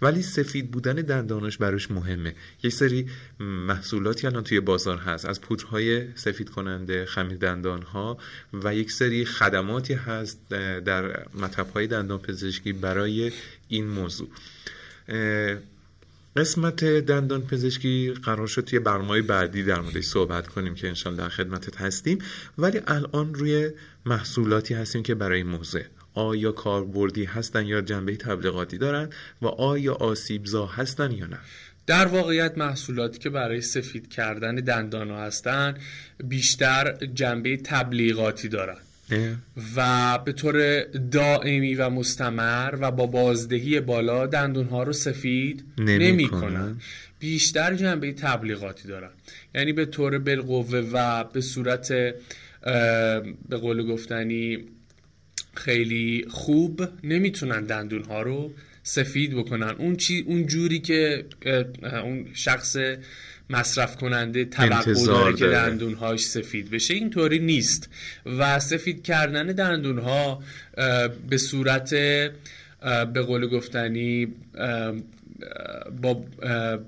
ولی 0.02 0.22
سفید 0.22 0.70
بودن 0.70 0.94
دندانش 0.94 1.56
براش 1.56 1.90
مهمه. 1.90 2.35
یه 2.62 2.70
سری 2.70 3.06
محصولاتی 3.40 4.26
الان 4.26 4.44
توی 4.44 4.61
بازار 4.61 4.98
هست. 4.98 5.26
از 5.26 5.40
پودرهای 5.40 6.16
سفید 6.16 6.50
کننده 6.50 7.04
خمیر 7.04 7.37
دندان 7.37 7.83
ها 7.83 8.18
و 8.52 8.74
یک 8.74 8.92
سری 8.92 9.24
خدماتی 9.24 9.94
هست 9.94 10.48
در 10.85 11.26
مطب 11.35 11.66
های 11.74 11.87
دندان 11.87 12.18
پزشکی 12.18 12.72
برای 12.72 13.33
این 13.68 13.87
موضوع. 13.87 14.28
قسمت 16.37 16.85
دندان 16.85 17.43
پزشکی 17.43 18.14
قرار 18.25 18.47
شد 18.47 18.64
توی 18.64 18.79
برنامه 18.79 19.23
بعدی 19.23 19.62
در 19.62 19.81
موردش 19.81 20.05
صحبت 20.05 20.47
کنیم 20.47 20.75
که 20.75 20.88
انشالله 20.88 21.19
در 21.19 21.29
خدمتت 21.29 21.81
هستیم. 21.81 22.19
ولی 22.59 22.81
الان 22.87 23.35
روی 23.35 23.71
محصولاتی 24.07 24.75
هستیم 24.75 25.03
که 25.03 25.14
برای 25.14 25.43
موزه 25.43 25.87
آیا 26.14 26.53
کاربردی 26.53 27.25
هستن 27.25 27.66
یا 27.66 27.81
جنبه 27.81 28.16
تبلیغاتی 28.16 28.79
دارن 28.79 29.11
و 29.43 29.47
آیا 29.47 29.95
آسیبزا 29.95 30.66
هستن 30.66 31.12
یا 31.12 31.27
نه. 31.27 31.38
در 31.87 32.07
واقعیت 32.07 32.59
محصولاتی 32.59 33.19
که 33.19 33.31
برای 33.31 33.61
سفید 33.61 34.09
کردن 34.09 34.55
دندان 34.55 35.11
هستن 35.11 35.75
بیشتر 36.25 37.07
جنبه 37.14 37.57
تبلیغاتی 37.57 38.49
دارن. 38.49 38.77
و 39.77 40.18
به 40.18 40.33
طور 40.33 40.83
دائمی 40.85 41.75
و 41.75 41.90
مستمر 41.90 42.75
و 42.81 42.90
با 42.90 43.07
بازدهی 43.07 43.81
بالا 43.81 44.27
دندون 44.27 44.66
ها 44.66 44.83
رو 44.83 44.92
سفید 44.92 45.64
نمی 45.79 46.29
کنن. 46.29 46.77
بیشتر 47.18 47.75
جنبه 47.75 48.12
تبلیغاتی 48.12 48.88
دارن 48.88 49.11
یعنی 49.55 49.73
به 49.73 49.87
طور 49.87 50.18
بالقوه 50.18 50.79
و 50.92 51.25
به 51.25 51.40
صورت 51.40 51.92
به 53.49 53.57
قول 53.61 53.87
گفتنی 53.87 54.59
خیلی 55.55 56.27
خوب 56.31 56.83
نمی‌تونن 57.05 57.64
دندون 57.64 58.05
ها 58.05 58.23
رو 58.23 58.53
سفید 58.83 59.37
بکنن. 59.37 59.75
اون 59.79 59.97
چی 59.97 60.25
اون 60.27 60.47
جوری 60.47 60.79
که 60.79 61.25
اون 62.05 62.27
شخص 62.35 62.77
مصرف 63.51 63.97
کننده 63.97 64.45
توقع 64.45 64.95
داره 65.07 65.37
که 65.37 65.47
دندونهاش 65.47 66.21
سفید 66.21 66.71
بشه 66.71 66.95
اینطوری 66.95 67.38
نیست. 67.38 67.88
و 68.27 68.59
سفید 68.59 69.03
کردن 69.03 69.47
دندونها 69.47 70.43
به 71.29 71.38
صورت 71.38 71.95
به 73.14 73.23
قول 73.27 73.47
گفتنی 73.47 74.29
با 76.03 76.25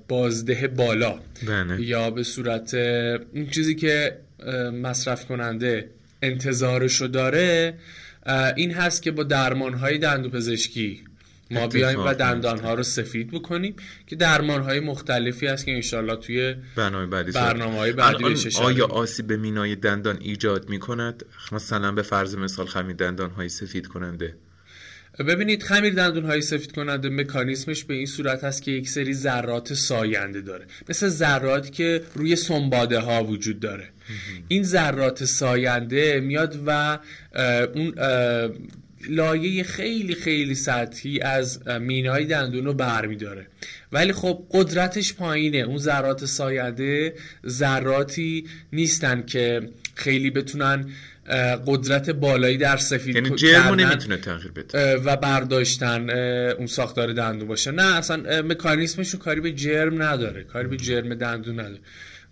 بازده 0.07 0.67
بالا. 0.67 1.19
بله. 1.47 1.81
یا 1.81 2.09
به 2.11 2.23
صورت 2.23 2.73
اون 2.73 3.49
چیزی 3.51 3.75
که 3.75 4.17
مصرف 4.83 5.25
کننده 5.25 5.89
انتظارشو 6.21 7.07
داره 7.07 7.73
این 8.55 8.71
هست 8.71 9.01
که 9.01 9.11
با 9.11 9.23
درمانهای 9.23 9.97
دندو 9.97 10.29
پزشکی 10.29 11.03
ما 11.51 11.67
بیایم 11.67 11.99
و 11.99 12.13
دندان 12.13 12.59
ها 12.59 12.73
رو 12.73 12.83
سفید 12.83 13.31
بکنیم 13.31 13.75
که 14.07 14.15
درمان 14.15 14.61
های 14.61 14.79
مختلفی 14.79 15.47
هست 15.47 15.65
که 15.65 15.71
انشالله 15.71 16.15
توی 16.15 16.55
برنامه 16.75 17.05
بعدی 17.05 17.31
برنامه 17.31 17.77
های 17.77 17.91
بعدی 17.91 18.25
آیا 18.61 18.87
آسیب 18.87 19.27
به 19.27 19.37
مینای 19.37 19.75
دندان 19.75 20.17
ایجاد 20.21 20.69
می 20.69 20.79
کند 20.79 21.25
مثلا 21.51 21.91
به 21.91 22.01
فرض 22.01 22.35
مثال 22.35 22.65
خمیر 22.65 22.95
دندان 22.95 23.29
های 23.29 23.49
سفید 23.49 23.87
کننده. 23.87 24.35
ببینید 25.19 25.63
خمیر 25.63 25.93
دندون 25.93 26.25
های 26.25 26.41
سفید 26.41 26.71
کننده 26.71 27.09
مکانیسمش 27.09 27.83
به 27.83 27.93
این 27.93 28.05
صورت 28.05 28.43
هست 28.43 28.63
که 28.63 28.71
یک 28.71 28.89
سری 28.89 29.13
ذرات 29.13 29.73
ساینده 29.73 30.41
داره. 30.41 30.65
مثل 30.89 31.07
ذراتی 31.07 31.71
که 31.71 32.01
روی 32.15 32.35
سنباده 32.35 32.99
ها 32.99 33.23
وجود 33.23 33.59
داره. 33.59 33.89
این 34.47 34.63
ذرات 34.63 35.25
ساینده 35.25 36.19
میاد 36.19 36.59
و 36.65 36.99
اون 37.75 37.93
لایه 39.09 39.63
خیلی 39.63 40.15
خیلی 40.15 40.55
سطحی 40.55 41.19
از 41.19 41.67
مینای 41.67 42.25
دندون 42.25 42.65
رو 42.65 42.73
برمیداره. 42.73 43.47
ولی 43.91 44.13
خب 44.13 44.45
قدرتش 44.51 45.13
پایینه. 45.13 45.57
اون 45.57 45.77
ذرات 45.77 46.25
ساینده 46.25 47.13
ذراتی 47.47 48.45
نیستن 48.73 49.23
که 49.25 49.69
خیلی 49.95 50.29
بتونن 50.29 50.89
قدرت 51.67 52.09
بالایی 52.09 52.57
در 52.57 52.77
سفید 52.77 53.15
یعنی 53.15 53.29
جرم 53.29 53.73
نمی‌تونه 53.73 54.17
تغییر 54.17 54.51
بده. 54.51 54.95
و 54.95 55.15
برداشتن 55.15 56.09
اون 56.57 56.67
ساختار 56.67 57.13
دندون 57.13 57.47
باشه. 57.47 57.71
نه 57.71 57.95
اصلا 57.95 58.41
مکانیسمشون 58.41 59.19
کاری 59.19 59.41
به 59.41 59.51
جرم 59.51 60.03
نداره. 60.03 60.43
کاری 60.43 60.67
به 60.67 60.77
جرم 60.77 61.15
دندون 61.15 61.59
نداره. 61.59 61.79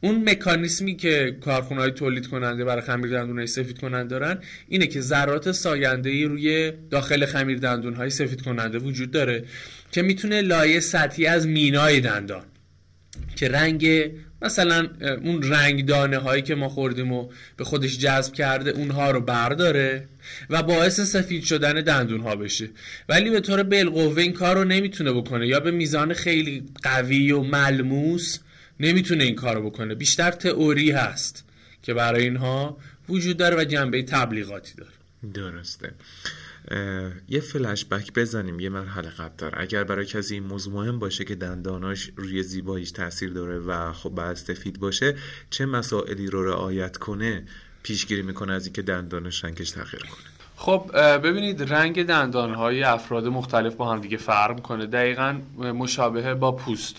اون 0.02 0.30
مکانیسمی 0.30 0.96
که 0.96 1.38
کارخونه 1.42 1.82
های 1.82 1.92
تولید 1.92 2.28
کننده 2.28 2.66
برای 2.66 2.82
خمیر 2.82 3.12
دندون 3.12 3.38
های 3.38 3.48
سفید 3.48 3.80
کننده 3.80 4.08
دارن 4.08 4.38
اینه 4.68 4.88
که 4.88 5.02
ذرات 5.02 5.52
ساینده 5.52 6.10
ای 6.10 6.24
روی 6.24 6.72
داخل 6.90 7.26
خمیر 7.26 7.58
دندون 7.58 7.94
های 7.94 8.10
سفید 8.10 8.42
کننده 8.42 8.78
وجود 8.78 9.12
داره 9.12 9.44
که 9.92 10.02
می‌تونه 10.02 10.42
لایه 10.42 10.80
سطحی 10.80 11.26
از 11.26 11.48
مینای 11.48 12.00
دندان 12.00 12.44
که 13.36 13.48
رنگ 13.48 14.12
مثلا 14.42 14.88
اون 15.24 15.44
رنگ 15.44 15.86
دانه 15.86 16.18
هایی 16.18 16.42
که 16.42 16.56
ما 16.56 16.70
خوردیم 16.70 17.12
و 17.12 17.30
به 17.58 17.64
خودش 17.64 17.98
جذب 17.98 18.34
کرده 18.34 18.72
اونها 18.72 19.12
رو 19.12 19.22
برداره 19.22 20.08
و 20.50 20.64
باعث 20.64 21.00
سفید 21.00 21.44
شدن 21.44 21.74
دندون 21.74 22.22
ها 22.22 22.36
بشه. 22.36 22.70
ولی 23.10 23.30
به 23.30 23.40
طور 23.40 23.64
بالقوه 23.64 24.22
این 24.22 24.34
کار 24.34 24.56
رو 24.56 24.64
نمی‌تونه 24.64 25.12
بکنه 25.12 25.48
یا 25.48 25.60
به 25.60 25.72
میزان 25.72 26.14
خیلی 26.14 26.64
قوی 26.84 27.32
و 27.32 27.42
ملموس 27.42 28.40
نمی‌تونه 28.82 29.24
این 29.24 29.36
کارو 29.36 29.70
بکنه. 29.70 29.96
بیشتر 29.96 30.32
تئوری 30.32 30.92
هست 30.92 31.46
که 31.84 31.94
برای 31.94 32.24
اینها 32.24 32.78
وجود 33.10 33.38
داره 33.38 33.58
و 33.58 33.64
جنبه 33.64 34.04
تبلیغاتی 34.04 34.74
داره. 34.78 34.92
درسته. 35.34 35.94
یه 37.30 37.40
فلش 37.40 37.86
بک 37.86 38.14
بزنیم 38.14 38.60
یه 38.60 38.70
مرحله 38.70 39.10
قبل 39.10 39.50
اگر 39.54 39.84
برای 39.84 40.06
کسی 40.06 40.34
این 40.34 40.44
موضوع 40.44 40.74
مهم 40.74 41.00
باشه 41.00 41.24
که 41.24 41.36
دنداناش 41.36 42.12
روی 42.16 42.44
زیباییش 42.44 42.92
تاثیر 42.92 43.30
داره 43.30 43.60
و 43.60 43.94
خب 43.94 44.10
بعد 44.10 44.36
سفید 44.36 44.80
باشه 44.80 45.16
چه 45.50 45.66
مسائلی 45.66 46.28
رو 46.28 46.46
رعایت 46.46 46.98
کنه؟ 46.98 47.44
پیشگیری 47.84 48.22
می‌کنه 48.22 48.54
از 48.54 48.66
اینکه 48.66 48.82
دندانش 48.82 49.44
رنگش 49.44 49.70
تغییر 49.70 50.04
کنه. 50.04 50.32
خب 50.56 50.92
ببینید 51.18 51.74
رنگ 51.74 52.06
دندانهای 52.06 52.84
افراد 52.84 53.26
مختلف 53.26 53.76
با 53.76 53.92
هم 53.92 54.02
دیگه 54.02 54.18
فرق 54.18 54.62
کنه 54.62 54.86
دقیقا 54.86 55.42
مشابه 55.58 56.34
با 56.34 56.52
پوست. 56.52 56.96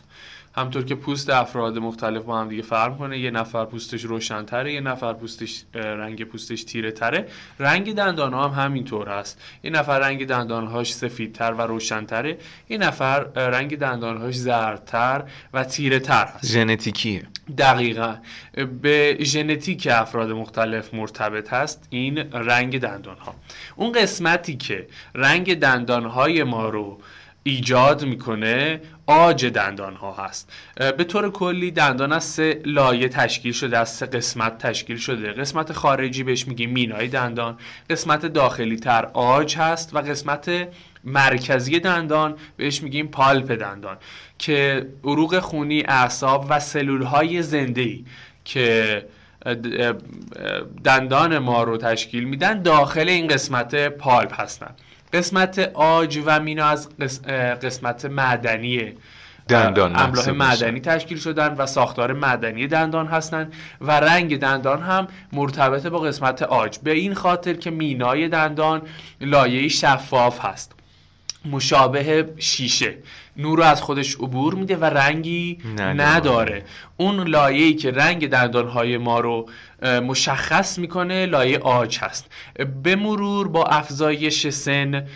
همطور 0.54 0.84
که 0.84 0.94
پوست 0.94 1.30
افراد 1.30 1.78
مختلف 1.78 2.22
با 2.22 2.38
هم 2.38 2.48
دیگه 2.48 2.62
فرق 2.62 2.98
کنه 2.98 3.18
یه 3.18 3.30
نفر 3.30 3.64
پوستش 3.64 4.04
روشنتره 4.04 4.72
یه 4.72 4.80
نفر 4.80 5.12
پوستش 5.12 5.62
رنگ 5.74 6.24
پوستش 6.24 6.64
تیره 6.64 6.92
تره 6.92 7.28
رنگ 7.58 7.94
دندان 7.94 8.32
ها 8.32 8.48
هم 8.48 8.64
همینطور 8.64 9.08
هست. 9.08 9.42
یه 9.64 9.70
نفر 9.70 9.98
رنگ 9.98 10.26
دندانهاش 10.26 10.94
سفیدتر 10.94 11.52
و 11.52 11.60
روشنتره 11.60 12.38
یه 12.68 12.78
نفر 12.78 13.20
رنگ 13.36 13.78
دندانهاش 13.78 14.34
زردتر 14.34 15.24
و 15.52 15.64
تیره 15.64 15.98
تر 15.98 16.26
هست. 16.26 16.46
ژنتیکیه. 16.46 17.26
دقیقا. 17.58 18.16
به 18.82 19.16
ژنتیک 19.20 19.88
افراد 19.90 20.30
مختلف 20.30 20.94
مرتبط 20.94 21.52
هست 21.52 21.86
این 21.90 22.18
رنگ 22.18 22.80
دندان 22.80 23.16
ها 23.18 23.34
اون 23.76 23.92
قسمتی 23.92 24.56
که 24.56 24.86
رنگ 25.14 25.58
دندان 25.58 26.04
های 26.04 26.42
ما 26.42 26.68
رو 26.68 26.98
ایجاد 27.42 28.05
می‌کنه 28.05 28.81
آج 29.07 29.46
دندان 29.46 29.94
ها 29.94 30.12
هست 30.12 30.52
به 30.76 31.05
طور 31.05 31.31
کلی 31.31 31.70
دندان 31.70 32.12
از 32.12 32.24
سه 32.24 32.62
لایه 32.64 33.09
تشکیل 33.09 33.52
شده 33.52 33.78
از 33.78 33.88
سه 33.88 34.07
قسمت 34.07 34.59
تشکیل 34.59 34.96
شده. 34.96 35.33
قسمت 35.33 35.72
خارجی 35.72 36.22
بهش 36.22 36.48
میگیم 36.48 36.70
مینای 36.70 37.09
دندان 37.09 37.59
قسمت 37.90 38.26
داخلی 38.26 38.76
تر 38.76 39.05
آج 39.12 39.57
هست 39.57 39.94
و 39.94 39.98
قسمت 39.98 40.68
مرکزی 41.05 41.81
دندان 41.81 42.37
بهش 42.57 42.83
میگیم 42.83 43.09
پالپ 43.09 43.52
دندان 43.52 43.96
که 44.38 44.87
عروق 45.05 45.38
خونی 45.38 45.83
اعصاب 45.83 46.46
و 46.48 46.61
سلول 46.61 47.02
های 47.02 47.42
زنده 47.42 47.98
که 48.44 49.07
دندان 50.85 51.38
ما 51.38 51.62
رو 51.62 51.76
تشکیل 51.76 52.24
میدن 52.24 52.62
داخل 52.62 53.09
این 53.09 53.28
قسمت 53.28 53.88
پالپ 53.88 54.40
هستن. 54.40 54.74
قسمت 55.12 55.59
آج 55.75 56.20
و 56.25 56.40
مینا 56.40 56.66
از 56.66 56.88
قسمت 57.62 58.05
معدنی 58.05 58.92
دندان 59.48 59.96
املاح 59.96 60.31
معدنی 60.31 60.81
تشکیل 60.81 61.18
شدن 61.18 61.55
و 61.55 61.66
ساختار 61.66 62.12
معدنی 62.12 62.66
دندان 62.66 63.07
هستند 63.07 63.53
و 63.81 63.90
رنگ 63.90 64.38
دندان 64.38 64.83
هم 64.83 65.09
مرتبط 65.33 65.87
با 65.87 65.98
قسمت 65.98 66.42
آج. 66.42 66.79
به 66.79 66.90
این 66.90 67.14
خاطر 67.14 67.53
که 67.53 67.70
مینای 67.70 68.29
دندان 68.29 68.83
لایه 69.20 69.68
شفاف 69.68 70.44
هست. 70.44 70.72
مشابه 71.44 72.29
شیشه. 72.38 72.94
نور 73.37 73.59
رو 73.59 73.64
از 73.64 73.83
خودش 73.83 74.14
عبور 74.14 74.55
میده 74.55 74.77
و 74.77 74.85
رنگی 74.85 75.59
نداره, 75.79 76.64
اون 76.97 77.29
لایه‌ای 77.29 77.75
که 77.75 77.90
رنگ 77.90 78.29
دندانهای 78.29 78.99
ما 78.99 79.21
رو 79.21 79.49
مشخص 79.83 80.79
می‌کنه 80.79 81.27
لایه 81.27 81.59
آج 81.59 81.99
هست. 81.99 82.31
به 82.83 82.97
مرور 82.97 83.49
با 83.49 83.64
افزایش 83.64 84.49
سن 84.49 85.07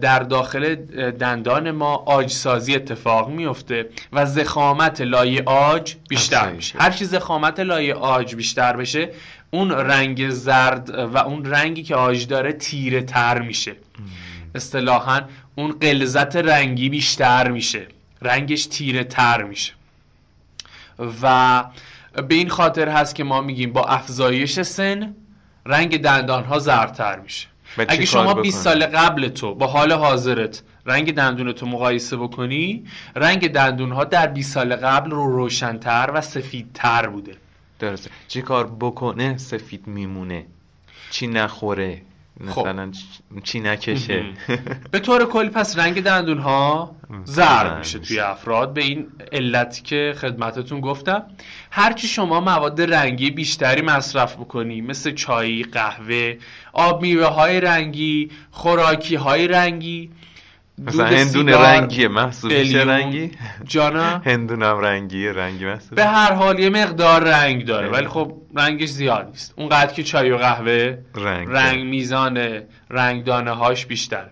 در 0.00 0.18
داخل 0.18 0.74
دندان 1.10 1.70
ما 1.70 1.94
آج 1.94 2.30
سازی 2.30 2.74
اتفاق 2.74 3.28
میفته 3.30 3.88
و 4.12 4.26
زخامت 4.26 5.00
لایه 5.00 5.42
آج 5.46 5.94
بیشتر 6.08 6.52
میشه. 6.52 6.78
هر 6.78 6.90
چی 6.90 7.04
زخامت 7.04 7.60
لایه 7.60 7.94
آج 7.94 8.34
بیشتر 8.34 8.76
بشه 8.76 9.10
اون 9.50 9.70
رنگ 9.70 10.30
زرد 10.30 10.90
و 10.90 11.16
اون 11.18 11.44
رنگی 11.44 11.82
که 11.82 11.94
آج 11.94 12.26
داره 12.26 12.52
تیره 12.52 13.02
تر 13.02 13.42
میشه. 13.42 13.72
اصطلاحا 14.54 15.20
اون 15.54 15.72
قلزت 15.72 16.36
رنگی 16.36 16.88
بیشتر 16.88 17.50
میشه. 17.50 17.86
رنگش 18.22 18.66
تیره 18.66 19.04
تر 19.04 19.42
میشه. 19.42 19.72
و 21.22 21.64
به 22.28 22.34
این 22.34 22.48
خاطر 22.48 22.88
هست 22.88 23.14
که 23.14 23.24
ما 23.24 23.40
میگیم 23.40 23.72
با 23.72 23.84
افزایش 23.84 24.60
سن 24.60 25.14
رنگ 25.66 26.00
دندان 26.00 26.44
ها 26.44 26.58
زردتر 26.58 27.20
میشه. 27.20 27.48
اگه 27.88 28.04
شما 28.04 28.34
20 28.34 28.62
سال 28.62 28.86
قبل 28.86 29.28
تو 29.28 29.54
با 29.54 29.66
حال 29.66 29.92
حاضرت 29.92 30.62
رنگ 30.86 31.14
دندون 31.14 31.52
تو 31.52 31.66
مقایسه 31.66 32.16
بکنی 32.16 32.84
رنگ 33.16 33.52
دندون 33.52 33.92
ها 33.92 34.04
در 34.04 34.26
20 34.26 34.52
سال 34.52 34.76
قبل 34.76 35.10
رو 35.10 35.36
روشنتر 35.36 36.10
و 36.14 36.20
سفیدتر 36.20 37.06
بوده. 37.06 37.36
درسته. 37.78 38.10
چی 38.28 38.42
کار 38.42 38.76
بکنه؟ 38.80 39.36
سفید 39.36 39.86
میمونه. 39.86 40.46
چی 41.10 41.26
نخوره؟ 41.26 42.02
خب. 42.48 42.60
مثلا 42.60 42.90
چی 43.42 43.60
نکشه 43.60 44.24
به 44.92 44.98
طور 44.98 45.24
کلی 45.24 45.48
پس 45.48 45.78
رنگ 45.78 46.02
دندون 46.02 46.38
ها 46.38 46.96
زرد 47.24 47.78
میشه 47.78 47.98
توی 47.98 48.20
افراد. 48.20 48.74
به 48.74 48.82
این 48.82 49.06
علتی 49.32 49.82
که 49.82 50.14
خدمتتون 50.16 50.80
گفتم 50.80 51.22
هرچی 51.70 52.08
شما 52.08 52.40
مواد 52.40 52.82
رنگی 52.82 53.30
بیشتری 53.30 53.82
مصرف 53.82 54.36
بکنی 54.36 54.80
مثل 54.80 55.14
چای، 55.14 55.62
قهوه، 55.62 56.36
آب 56.72 57.02
میوه 57.02 57.26
های 57.26 57.60
رنگی، 57.60 58.30
خوراکی 58.50 59.14
های 59.14 59.48
رنگی 59.48 60.10
مثلا 60.78 61.06
هندون 61.06 61.48
رنگیه 61.48 62.08
میشه 62.08 62.78
رنگی؟ 62.78 63.30
جانا؟ 63.64 64.18
هندونم 64.18 64.78
رنگیه 64.78 65.32
رنگی 65.32 65.64
محسوب 65.64 65.94
به 65.94 66.04
هر 66.04 66.32
حال 66.32 66.58
یه 66.58 66.70
مقدار 66.70 67.24
رنگ 67.24 67.64
داره 67.66 67.88
ولی 67.88 68.06
خب 68.06 68.32
رنگش 68.56 68.88
زیاد 68.88 69.28
نیست. 69.30 69.54
اونقدر 69.56 69.92
که 69.92 70.02
چای 70.02 70.30
و 70.30 70.36
قهوه 70.36 70.98
رنگ, 71.14 71.48
رنگ 71.50 71.84
میزان 71.84 72.60
رنگ 72.90 73.24
دانه 73.24 73.50
هاش 73.50 73.86
بیشتر. 73.86 74.26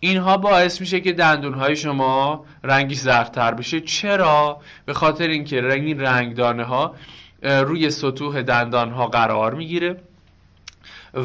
اینها 0.00 0.36
باعث 0.36 0.80
میشه 0.80 1.00
که 1.00 1.12
دندون 1.12 1.54
های 1.54 1.76
شما 1.76 2.44
رنگش 2.64 2.96
زردتر 2.96 3.54
بشه. 3.54 3.80
چرا؟ 3.80 4.60
به 4.86 4.92
خاطر 4.92 5.28
اینکه 5.28 5.60
رنگ 5.60 5.84
این 5.84 6.00
رنگ 6.00 6.34
دانه 6.34 6.64
ها 6.64 6.94
روی 7.42 7.90
سطوح 7.90 8.42
دندان 8.42 8.90
ها 8.90 9.06
قرار 9.06 9.54
می‌گیره 9.54 9.96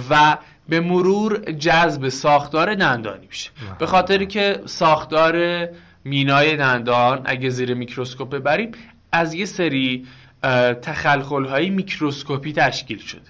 و 0.10 0.38
به 0.70 0.80
مرور 0.80 1.52
جذب 1.52 2.10
ساختار 2.10 2.76
دندانی 2.76 3.28
میشه. 3.28 3.50
به 3.80 3.86
خاطر 3.86 4.24
که 4.24 4.62
ساختار 4.66 5.68
مینای 6.04 6.58
دندان 6.58 7.22
اگه 7.26 7.50
زیر 7.50 7.74
میکروسکوپ 7.74 8.30
ببریم 8.30 8.72
از 9.12 9.34
یه 9.34 9.46
سری 9.46 10.06
تخلخل 10.82 11.46
های 11.46 11.70
میکروسکوپی 11.70 12.54
تشکیل 12.54 12.98
شده 12.98 13.22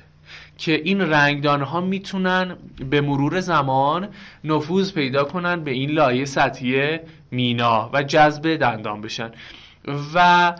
که 0.58 0.82
این 0.84 1.02
رنگدان 1.02 1.62
ها 1.62 1.82
می‌تونن 1.82 2.56
به 2.90 3.02
مرور 3.02 3.40
زمان 3.40 4.10
نفوذ 4.44 4.94
پیدا 4.94 5.24
کنن 5.24 5.64
به 5.64 5.72
این 5.72 5.92
لایه 5.92 6.26
سطحی 6.26 7.00
مینا 7.32 7.90
و 7.94 8.04
جذب 8.04 8.56
دندان 8.56 9.02
بشن. 9.02 9.32
و 10.14 10.54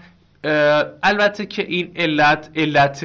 البته 1.04 1.46
که 1.46 1.62
این 1.62 1.92
علت 1.96 2.50
علت 2.56 3.04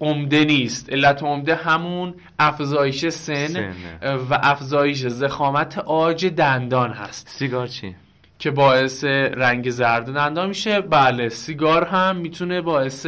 عمده 0.00 0.44
نیست. 0.44 0.92
علت 0.92 1.22
عمده 1.22 1.54
همون 1.54 2.14
افزایش 2.38 3.08
سن 3.08 3.72
و 4.02 4.38
افزایش 4.42 5.06
زخامت 5.06 5.78
آج 5.78 6.26
دندان 6.26 6.90
هست. 6.90 7.28
سیگار 7.28 7.66
چی؟ 7.66 7.96
که 8.38 8.50
باعث 8.50 9.04
رنگ 9.04 9.70
زرد 9.70 10.14
دندان 10.14 10.48
میشه. 10.48 10.80
بله 10.80 11.28
سیگار 11.28 11.84
هم 11.84 12.16
می‌تونه 12.16 12.60
باعث 12.60 13.06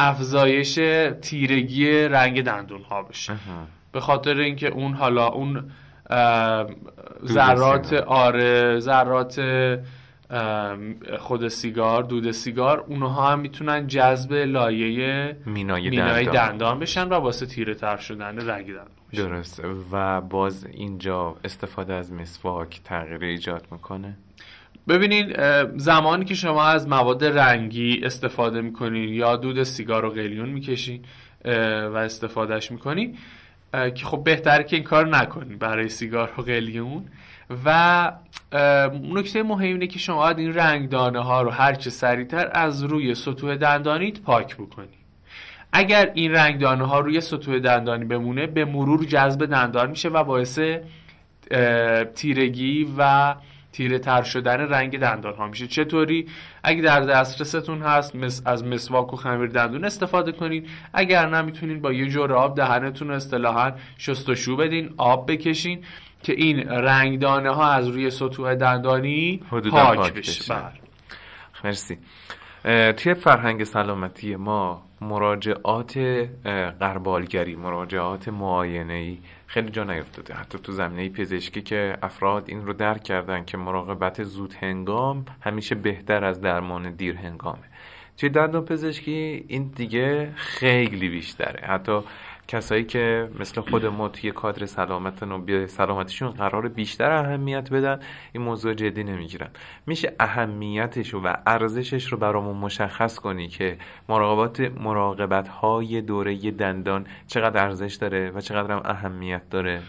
افزایش 0.00 0.78
تیرگی 1.22 1.90
رنگ 1.90 2.42
دندون 2.42 2.82
ها 2.82 3.02
بشه 3.02 3.32
به 3.92 4.00
خاطر 4.00 4.38
اینکه 4.38 4.68
اون 4.68 4.94
حالا 4.94 5.26
اون 5.26 5.70
ذرات 7.26 7.92
آره 7.92 8.78
ذرات 8.78 9.40
خود 11.18 11.48
سیگار 11.48 12.02
دود 12.02 12.30
سیگار 12.30 12.84
اونها 12.88 13.32
هم 13.32 13.40
می‌تونن 13.40 13.86
جذب 13.86 14.32
لایه 14.32 15.36
مینای, 15.46 15.90
مینای 15.90 16.26
دندان. 16.26 16.78
بشن 16.78 17.08
و 17.08 17.14
واسه 17.14 17.46
تیره 17.46 17.74
تر 17.74 17.96
شدن 17.96 18.48
رنگ 18.48 18.66
دندان 18.66 18.86
درست 19.12 19.62
و 19.92 20.20
باز 20.20 20.66
اینجا 20.66 21.36
استفاده 21.44 21.94
از 21.94 22.12
مسواک 22.12 22.80
تغییر 22.84 23.24
ایجاد 23.24 23.66
می‌کنه. 23.70 24.16
ببینید 24.88 25.40
زمانی 25.76 26.24
که 26.24 26.34
شما 26.34 26.64
از 26.64 26.88
مواد 26.88 27.24
رنگی 27.24 28.00
استفاده 28.04 28.60
می‌کنین 28.60 29.08
یا 29.08 29.36
دود 29.36 29.62
سیگار 29.62 30.04
و 30.04 30.10
قلیون 30.10 30.48
می‌کشین 30.48 31.04
و 31.44 31.96
استفادهش 31.96 32.70
می‌کنین 32.70 33.16
که 33.72 34.04
خب 34.04 34.24
بهتره 34.24 34.64
که 34.64 34.76
این 34.76 34.84
کار 34.84 35.08
نکنین 35.08 35.58
برای 35.58 35.88
سیگار 35.88 36.32
و 36.38 36.42
قلیون. 36.42 37.04
و 37.64 38.12
نکته 39.12 39.42
مهم 39.42 39.60
اینه 39.60 39.86
که 39.86 39.98
شما 39.98 40.16
باید 40.16 40.38
این 40.38 40.54
رنگدانه 40.54 41.20
ها 41.20 41.42
رو 41.42 41.50
هرچه 41.50 41.90
سریعتر 41.90 42.50
از 42.52 42.84
روی 42.84 43.14
سطوح 43.14 43.56
دندانیت 43.56 44.20
پاک 44.20 44.56
بکنی. 44.56 44.88
اگر 45.72 46.10
این 46.14 46.32
رنگدانه 46.32 46.84
ها 46.86 47.00
روی 47.00 47.20
سطوح 47.20 47.58
دندانی 47.58 48.04
بمونه 48.04 48.46
به 48.46 48.64
مرور 48.64 49.04
جذب 49.04 49.46
دندان 49.46 49.90
میشه 49.90 50.08
و 50.08 50.24
باعث 50.24 50.60
تیرگی 52.14 52.94
و 52.98 53.34
تیره 53.72 53.98
تر 53.98 54.22
شدن 54.22 54.60
رنگ 54.60 54.98
دندان 54.98 55.34
ها 55.34 55.46
میشه. 55.46 55.66
چطوری؟ 55.66 56.26
اگه 56.62 56.82
در 56.82 57.00
دسترستون 57.00 57.82
هست 57.82 58.42
از 58.44 58.64
مسواک 58.64 59.12
و 59.12 59.16
خمیر 59.16 59.46
دندون 59.46 59.84
استفاده 59.84 60.32
کنین. 60.32 60.66
اگر 60.92 61.28
نمی‌تونین 61.28 61.80
با 61.80 61.92
یه 61.92 62.08
جور 62.08 62.32
آب 62.32 62.56
دهنتون 62.56 63.08
رو 63.08 63.14
اصطلاحا 63.14 63.72
شستشو 63.98 64.56
بدین 64.56 64.94
آب 64.96 65.32
بکشین. 65.32 65.84
که 66.22 66.32
این 66.32 66.68
رنگدانه 66.68 67.50
ها 67.50 67.70
از 67.72 67.88
روی 67.88 68.10
سطوح 68.10 68.54
دندانی 68.54 69.40
پاک, 69.50 70.12
بشه 70.12 70.54
بله. 70.54 70.72
مرسی. 71.64 71.98
توی 72.92 73.14
فرهنگ 73.14 73.64
سلامتی 73.64 74.36
ما 74.36 74.82
مراجعات 75.00 75.98
قربالگری 76.80 77.56
مراجعات 77.56 78.28
معاینه 78.28 78.92
ای 78.92 79.18
خیلی 79.46 79.70
جا 79.70 79.84
نیفتاده. 79.84 80.34
حتی 80.34 80.58
تو 80.58 80.72
زمینه 80.72 81.08
پزشکی 81.08 81.62
که 81.62 81.98
افراد 82.02 82.44
این 82.46 82.66
رو 82.66 82.72
درک 82.72 83.02
کردن 83.02 83.44
که 83.44 83.56
مراقبت 83.56 84.22
زود 84.22 84.54
هنگام 84.60 85.24
همیشه 85.40 85.74
بهتر 85.74 86.24
از 86.24 86.40
درمان 86.40 86.90
دیر 86.90 87.16
هنگامه. 87.16 87.64
توی 88.16 88.28
دندان 88.28 88.64
پزشکی 88.64 89.44
این 89.48 89.72
دیگه 89.76 90.32
خیلی 90.36 91.08
بیشتره. 91.08 91.66
حتی 91.66 92.00
کسایی 92.48 92.84
که 92.84 93.28
مثل 93.40 93.60
خود 93.60 93.86
ما 93.86 94.08
توی 94.08 94.32
کادر 94.32 94.66
سلامتن 94.66 95.32
و 95.32 95.38
به 95.38 95.66
سلامتیشون 95.66 96.30
قرار 96.30 96.68
بیشتر 96.68 97.10
اهمیت 97.10 97.70
بدن 97.70 98.00
این 98.32 98.42
موضوع 98.42 98.74
جدی 98.74 99.04
نمی‌گیرن. 99.04 99.48
میشه 99.86 100.12
اهمیتش 100.20 101.14
و 101.14 101.20
ارزشش 101.46 102.12
رو 102.12 102.18
برامون 102.18 102.56
مشخص 102.56 103.18
کنی 103.18 103.48
که 103.48 103.78
مراقبات 104.08 104.60
مراقبت 104.60 105.48
های 105.48 106.00
دوره 106.00 106.50
دندان 106.50 107.06
چقدر 107.26 107.64
ارزش 107.64 107.94
داره 107.94 108.30
و 108.30 108.40
چقدر 108.40 108.72
هم 108.72 108.82
اهمیت 108.84 109.42
داره. 109.50 109.80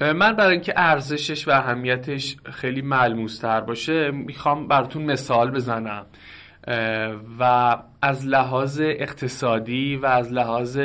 من 0.00 0.32
برای 0.36 0.52
اینکه 0.52 0.72
ارزشش 0.76 1.48
و 1.48 1.50
اهمیتش 1.50 2.36
خیلی 2.44 2.82
ملموس 2.82 3.38
تر 3.38 3.60
باشه 3.60 4.10
می‌خوام 4.10 4.68
براتون 4.68 5.02
مثال 5.02 5.50
بزنم. 5.50 6.06
و 7.40 7.76
از 8.02 8.26
لحاظ 8.26 8.80
اقتصادی 8.84 9.96
و 9.96 10.06
از 10.06 10.32
لحاظ 10.32 10.80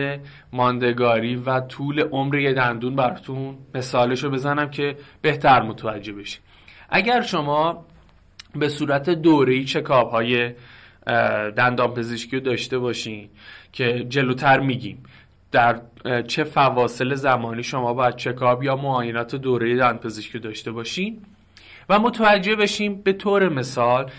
ماندگاری 0.54 1.36
و 1.36 1.60
طول 1.60 2.00
عمر 2.00 2.36
یه 2.36 2.54
دندون 2.54 2.96
براتون 2.96 3.58
مثالش 3.76 4.24
رو 4.24 4.30
بزنم 4.30 4.70
که 4.70 4.98
بهتر 5.22 5.62
متوجه 5.62 6.14
بشید 6.14 6.42
اگر 6.90 7.22
شما 7.22 7.86
به 8.56 8.70
صورت 8.70 9.10
دوره‌ای 9.10 9.64
چکاب 9.64 10.12
های 10.12 10.52
دندان 11.56 11.94
پزشکی 11.94 12.36
رو 12.36 12.42
داشته 12.42 12.80
باشین 12.80 13.30
که 13.72 14.06
جلوتر 14.10 14.60
میگیم 14.60 15.04
در 15.52 15.82
چه 16.28 16.44
فواصل 16.44 17.16
زمانی 17.16 17.64
شما 17.64 17.94
باید 17.94 18.16
چکاب 18.16 18.64
یا 18.64 18.76
معاینات 18.76 19.36
دوره 19.36 19.78
دندان 19.78 19.98
پزشکی 19.98 20.40
داشته 20.40 20.72
باشین 20.72 21.22
و 21.90 22.00
متوجه 22.00 22.56
بشیم 22.56 22.96
به 22.96 23.14
طور 23.14 23.50
مثال 23.50 24.12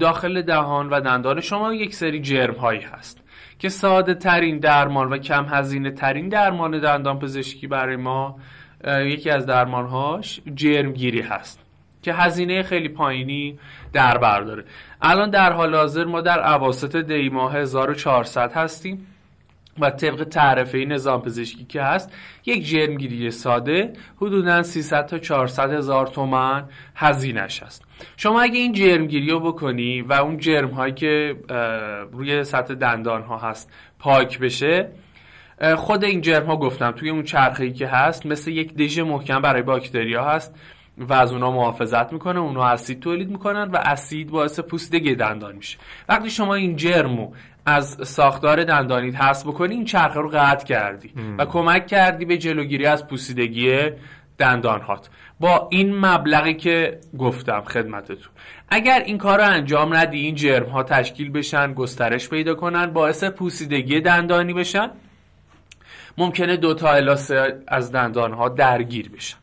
داخل 0.00 0.42
دهان 0.42 0.88
و 0.88 1.00
دندان 1.00 1.40
شما 1.40 1.74
یک 1.74 1.94
سری 1.94 2.20
جرم 2.20 2.54
هایی 2.54 2.80
هست 2.80 3.20
که 3.58 3.68
ساده 3.68 4.14
ترین 4.14 4.58
درمان 4.58 5.08
و 5.08 5.18
کم 5.18 5.46
هزینه 5.48 5.90
ترین 5.90 6.28
درمان 6.28 6.80
دندان 6.80 7.18
پزشکی 7.18 7.66
برای 7.66 7.96
ما 7.96 8.38
یکی 8.86 9.30
از 9.30 9.46
درمانهاش 9.46 10.40
جرمگیری 10.54 11.20
هست 11.20 11.60
که 12.02 12.12
هزینه 12.12 12.62
خیلی 12.62 12.88
پایینی 12.88 13.58
در 13.92 14.18
برداره. 14.18 14.64
الان 15.02 15.30
در 15.30 15.52
حال 15.52 15.74
حاضر 15.74 16.04
ما 16.04 16.20
در 16.20 16.40
عواسط 16.40 16.96
دی 16.96 17.28
ماه 17.28 17.56
1400 17.56 18.52
هستیم. 18.52 19.06
و 19.80 19.90
طبق 19.90 20.24
تعرفه 20.24 20.78
نظام 20.78 21.22
پزشکی 21.22 21.64
که 21.64 21.82
هست 21.82 22.12
یک 22.46 22.68
جرمگیری 22.68 23.30
ساده 23.30 23.92
حدودا 24.16 24.62
300 24.62 25.06
تا 25.06 25.18
400 25.18 25.72
هزار 25.72 26.06
تومن 26.06 26.64
هزینش 26.94 27.62
هست. 27.62 27.84
شما 28.16 28.40
اگه 28.40 28.58
این 28.58 28.72
جرمگیری 28.72 29.30
رو 29.30 29.40
بکنی 29.40 30.02
و 30.02 30.12
اون 30.12 30.36
جرم 30.36 30.70
هایی 30.70 30.92
که 30.92 31.36
روی 32.12 32.44
سطح 32.44 32.74
دندان 32.74 33.22
ها 33.22 33.38
هست 33.38 33.70
پاک 33.98 34.38
بشه 34.38 34.88
خود 35.76 36.04
این 36.04 36.20
جرم 36.20 36.46
ها 36.46 36.56
گفتم 36.56 36.90
توی 36.90 37.10
اون 37.10 37.22
چرخه 37.22 37.70
که 37.70 37.86
هست 37.86 38.26
مثل 38.26 38.50
یک 38.50 38.74
دژ 38.74 38.98
محکم 38.98 39.40
برای 39.42 39.62
باکتریا 39.62 40.24
هست 40.24 40.54
و 40.98 41.12
از 41.12 41.32
اونا 41.32 41.50
محافظت 41.50 42.12
می‌کنه 42.12 42.40
اونا 42.40 42.64
اسید 42.64 43.00
تولید 43.00 43.30
می‌کنن 43.30 43.62
و 43.62 43.76
اسید 43.76 44.30
باعث 44.30 44.60
پوسیدگی 44.60 45.14
دندان 45.14 45.56
میشه. 45.56 45.78
وقتی 46.08 46.30
شما 46.30 46.54
این 46.54 46.76
جرمو 46.76 47.32
از 47.66 48.08
ساختار 48.08 48.64
دندانی 48.64 49.10
حذف 49.10 49.46
بکنی 49.46 49.74
این 49.74 49.84
چرخه 49.84 50.20
رو 50.20 50.28
قطع 50.28 50.66
کردی 50.66 51.12
و 51.38 51.44
کمک 51.44 51.86
کردی 51.86 52.24
به 52.24 52.38
جلوگیری 52.38 52.86
از 52.86 53.06
پوسیدگی 53.06 53.90
دندان 54.38 54.80
هات 54.80 55.10
با 55.40 55.68
این 55.70 55.96
مبلغی 55.96 56.54
که 56.54 57.00
گفتم 57.18 57.60
خدمتتون. 57.60 58.32
اگر 58.68 59.02
این 59.06 59.18
کار 59.18 59.38
رو 59.38 59.44
انجام 59.44 59.96
ندی 59.96 60.18
این 60.20 60.34
جرم 60.34 60.68
ها 60.68 60.82
تشکیل 60.82 61.30
بشن 61.30 61.72
گسترش 61.72 62.28
پیدا 62.28 62.54
کنن 62.54 62.86
باعث 62.86 63.24
پوسیدگی 63.24 64.00
دندانی 64.00 64.54
بشن 64.54 64.90
ممکنه 66.18 66.56
دو 66.56 66.74
تا 66.74 66.90
الاسه 66.90 67.62
از 67.68 67.92
دندان 67.92 68.32
ها 68.32 68.48
درگیر 68.48 69.10
بشن. 69.10 69.36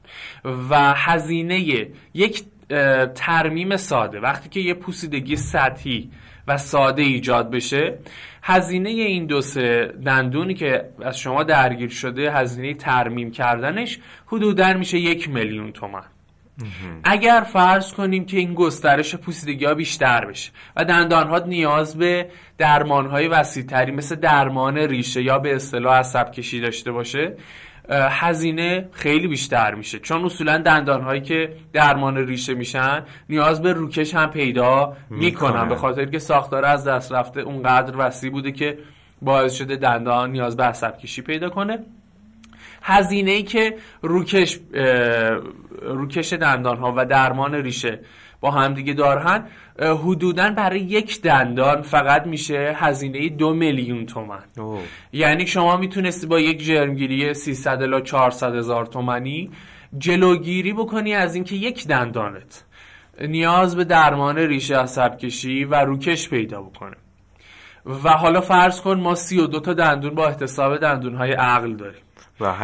و 0.69 0.93
هزینه 0.95 1.59
یک 2.13 2.43
ترمیم 3.15 3.77
ساده. 3.77 4.19
وقتی 4.19 4.49
که 4.49 4.59
یه 4.59 4.73
پوسیدگی 4.73 5.35
سطحی 5.35 6.11
و 6.47 6.57
ساده 6.57 7.01
ایجاد 7.01 7.51
بشه. 7.51 7.97
هزینه 8.43 8.89
این 8.89 9.25
دو 9.25 9.41
سه 9.41 9.93
دندونی 10.05 10.53
که 10.53 10.89
از 11.01 11.19
شما 11.19 11.43
درگیر 11.43 11.89
شده 11.89 12.31
هزینه 12.31 12.73
ترمیم 12.73 13.31
کردنش 13.31 13.99
حدودا 14.25 14.73
میشه 14.73 14.97
یک 14.97 15.29
میلیون 15.29 15.71
تومن 15.71 16.03
اگر 17.03 17.45
فرض 17.53 17.93
کنیم 17.93 18.25
که 18.25 18.37
این 18.37 18.53
گسترش 18.53 19.15
پوسیدگی 19.15 19.65
ها 19.65 19.73
بیشتر 19.73 20.25
بشه 20.25 20.51
و 20.75 20.85
دندان 20.85 21.27
ها 21.27 21.39
نیاز 21.39 21.97
به 21.97 22.29
درمان 22.57 23.05
های 23.05 23.27
وسیع 23.27 23.63
تری 23.63 23.91
مثل 23.91 24.15
درمان 24.15 24.77
ریشه 24.77 25.23
یا 25.23 25.39
به 25.39 25.55
اصطلاح 25.55 25.99
عصب 25.99 26.31
کشی 26.31 26.61
داشته 26.61 26.91
باشه 26.91 27.33
هزینه 27.89 28.89
خیلی 28.91 29.27
بیشتر 29.27 29.75
میشه. 29.75 29.99
چون 29.99 30.25
اصولا 30.25 30.57
دندان 30.57 31.01
هایی 31.01 31.21
که 31.21 31.53
درمان 31.73 32.17
ریشه 32.17 32.53
میشن 32.53 33.03
نیاز 33.29 33.61
به 33.61 33.73
روکش 33.73 34.15
هم 34.15 34.29
پیدا 34.29 34.97
می‌کنن. 35.09 35.69
به 35.69 35.75
خاطر 35.75 36.05
که 36.05 36.19
ساختار 36.19 36.65
از 36.65 36.87
دست 36.87 37.11
رفته 37.11 37.41
اونقدر 37.41 37.93
وسیع 37.97 38.31
بوده 38.31 38.51
که 38.51 38.77
باعث 39.21 39.53
شده 39.53 39.75
دندان 39.75 40.31
نیاز 40.31 40.57
به 40.57 40.63
عصب 40.63 40.97
کشی 40.97 41.21
پیدا 41.21 41.49
کنه. 41.49 41.79
هزینه 42.81 43.31
ای 43.31 43.43
که 43.43 43.75
روکش 44.01 44.59
روکش 45.81 46.33
دندان 46.33 46.77
ها 46.77 46.93
و 46.97 47.05
درمان 47.05 47.55
ریشه 47.55 47.99
با 48.41 48.51
همدیگه 48.51 48.93
دارن 48.93 49.43
حدودا 49.79 50.49
برای 50.49 50.79
یک 50.79 51.21
دندان 51.21 51.81
فقط 51.81 52.25
میشه 52.25 52.75
هزینه 52.77 53.29
دو 53.29 53.53
میلیون 53.53 54.05
تومن 54.05 54.43
یعنی 55.13 55.47
شما 55.47 55.77
می‌تونستی 55.77 56.27
با 56.27 56.39
یک 56.39 56.65
جرمگیری 56.65 57.33
300 57.33 57.81
الا 57.81 58.01
400 58.01 58.55
هزار 58.55 58.85
تومنی 58.85 59.51
جلوگیری 59.97 60.73
بکنی 60.73 61.13
از 61.13 61.35
اینکه 61.35 61.55
یک 61.55 61.87
دندانت. 61.87 62.63
نیاز 63.21 63.75
به 63.75 63.83
درمان 63.83 64.37
ریشه 64.37 64.77
عصب 64.77 65.17
کشی 65.17 65.63
و 65.63 65.75
روکش 65.75 66.29
پیدا 66.29 66.61
بکنه. 66.61 66.95
و 68.03 68.09
حالا 68.09 68.41
فرض 68.41 68.81
کن 68.81 68.99
ما 68.99 69.15
32 69.15 69.59
تا 69.59 69.73
دندون 69.73 70.15
با 70.15 70.27
احتساب 70.27 70.77
دندون 70.77 71.15
های 71.15 71.31
عقل 71.31 71.73
داریم. 71.73 72.01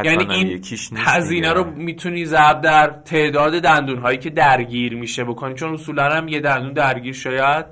یعنی 0.04 0.34
این 0.34 0.62
هزینه 0.96 1.54
رو 1.54 1.64
می‌تونی 1.64 2.26
ضرب 2.26 2.62
در 2.62 2.88
تعداد 3.06 3.60
دندون 3.60 4.00
هایی 4.00 4.18
که 4.18 4.30
درگیر 4.30 4.96
میشه 4.96 5.24
بکنی 5.24 5.54
چون 5.54 5.74
اصولا 5.74 6.10
هم 6.10 6.28
یه 6.28 6.40
دندون 6.40 6.74
درگیر 6.74 7.14
شاید 7.14 7.66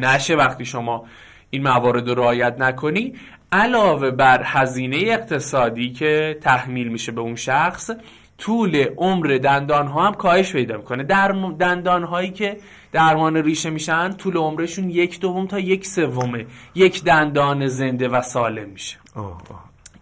نشه 0.00 0.34
وقتی 0.34 0.64
شما 0.64 1.04
این 1.50 1.62
موارد 1.62 2.08
رو 2.08 2.14
رعایت 2.14 2.56
نکنی. 2.58 3.14
علاوه 3.52 4.10
بر 4.10 4.42
هزینه 4.44 4.96
اقتصادی 4.96 5.92
که 5.92 6.38
تحمیل 6.42 6.88
میشه 6.88 7.12
به 7.12 7.20
اون 7.20 7.36
شخص 7.36 7.90
طول 8.38 8.86
عمر 8.96 9.38
دندان 9.42 9.86
ها 9.86 10.06
هم 10.06 10.14
کاهش 10.14 10.52
پیدا 10.52 10.76
می‌کنه. 10.76 11.02
در 11.02 11.28
دندان 11.58 12.04
هایی 12.04 12.30
که 12.30 12.56
درمان 12.92 13.36
ریشه 13.36 13.70
میشن 13.70 14.12
طول 14.12 14.36
عمرشون 14.36 14.90
یک 14.90 15.20
دوم 15.20 15.46
تا 15.46 15.58
یک 15.58 15.86
سومه. 15.86 16.46
یک 16.74 17.04
دندان 17.04 17.66
زنده 17.66 18.08
و 18.08 18.22
سالم 18.22 18.68
میشه. 18.68 18.96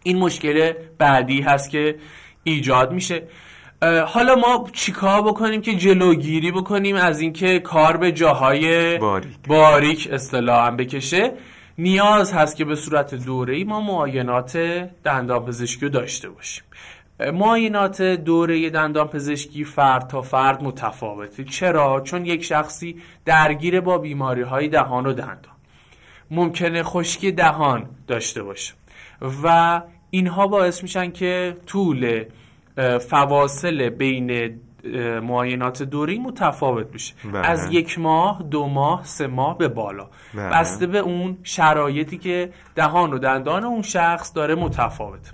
این 0.02 0.18
مشکل 0.18 0.72
بعدی 0.98 1.40
هست 1.40 1.70
که 1.70 1.96
ایجاد 2.44 2.92
میشه. 2.92 3.22
حالا 4.06 4.34
ما 4.34 4.66
چیکار 4.72 5.22
بکنیم 5.22 5.60
که 5.60 5.74
جلوگیری 5.74 6.52
بکنیم 6.52 6.96
از 6.96 7.20
اینکه 7.20 7.58
کار 7.58 7.96
به 7.96 8.12
جاهای 8.12 8.98
باریک, 8.98 9.36
باریک 9.48 10.08
اصطلاحا 10.12 10.70
بکشه؟ 10.70 11.32
نیاز 11.78 12.32
هست 12.32 12.56
که 12.56 12.64
به 12.64 12.74
صورت 12.74 13.14
دوره 13.14 13.64
ما 13.64 13.80
معاینات 13.80 14.56
دندان 15.04 15.44
پزشکی 15.44 15.80
رو 15.80 15.88
داشته 15.88 16.28
باشیم. 16.28 16.64
معاینات 17.32 18.02
دوره 18.02 18.70
دندان 18.70 19.08
پزشکی 19.08 19.64
فرد 19.64 20.06
تا 20.06 20.22
فرد 20.22 20.62
متفاوته. 20.62 21.44
چرا؟ 21.44 22.00
چون 22.00 22.26
یک 22.26 22.44
شخصی 22.44 22.96
درگیر 23.24 23.80
با 23.80 23.98
بیماری 23.98 24.42
های 24.42 24.68
دهان 24.68 25.06
و 25.06 25.12
دندان. 25.12 25.52
ممکنه 26.30 26.82
خشکی 26.82 27.32
دهان 27.32 27.88
داشته 28.06 28.42
باشه. 28.42 28.74
و 29.44 29.80
اینها 30.14 30.46
باعث 30.46 30.82
میشن 30.82 31.10
که 31.10 31.56
طول 31.66 32.24
فواصل 33.08 33.88
بین 33.88 34.60
معاینات 35.22 35.82
دوری 35.82 36.18
متفاوت 36.18 36.92
بشه 36.92 37.14
بله. 37.24 37.46
از 37.46 37.72
یک 37.72 37.98
ماه 37.98 38.42
دو 38.50 38.66
ماه 38.66 39.04
سه 39.04 39.26
ماه 39.26 39.58
به 39.58 39.68
بالا 39.68 40.08
بله. 40.34 40.48
بسته 40.48 40.86
به 40.86 40.98
اون 40.98 41.38
شرایطی 41.42 42.18
که 42.18 42.52
دهان 42.74 43.12
و 43.12 43.18
دندان 43.18 43.64
اون 43.64 43.82
شخص 43.82 44.32
داره 44.34 44.54
متفاوت 44.54 45.32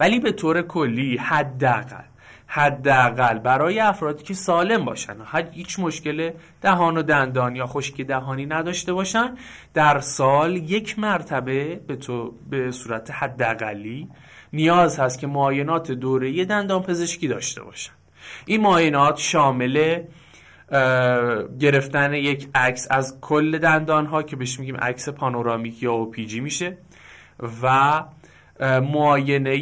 ولی 0.00 0.20
به 0.20 0.32
طور 0.32 0.62
کلی 0.62 1.16
حداقل 1.16 2.04
حداقل 2.46 3.38
برای 3.38 3.80
افرادی 3.80 4.24
که 4.24 4.34
سالم 4.34 4.84
باشن. 4.84 5.16
هیچ 5.52 5.78
مشکل 5.78 6.30
دهان 6.62 6.96
و 6.96 7.02
دندان 7.02 7.56
یا 7.56 7.66
خشکی 7.66 8.04
دهانی 8.04 8.46
نداشته 8.46 8.92
باشن. 8.92 9.34
در 9.74 10.00
سال 10.00 10.56
یک 10.56 10.98
مرتبه 10.98 11.80
به, 11.86 11.96
تو 11.96 12.34
به 12.50 12.70
صورت 12.70 13.10
حداقلی 13.10 14.08
نیاز 14.52 14.98
هست 14.98 15.18
که 15.18 15.26
معاینات 15.26 15.92
دوره 15.92 16.44
دندان 16.44 16.82
پزشکی 16.82 17.28
داشته 17.28 17.62
باشن. 17.62 17.92
این 18.46 18.60
معاینات 18.60 19.18
شامل 19.18 20.02
گرفتن 21.60 22.14
یک 22.14 22.48
عکس 22.54 22.86
از 22.90 23.20
کل 23.20 23.58
دندان 23.58 24.06
ها 24.06 24.22
که 24.22 24.36
بهش 24.36 24.60
میگیم 24.60 24.76
عکس 24.76 25.08
پانورامیک 25.08 25.82
یا 25.82 25.92
اوپیجی 25.92 26.40
میشه 26.40 26.78
و 27.62 28.04
معاینه 28.80 29.56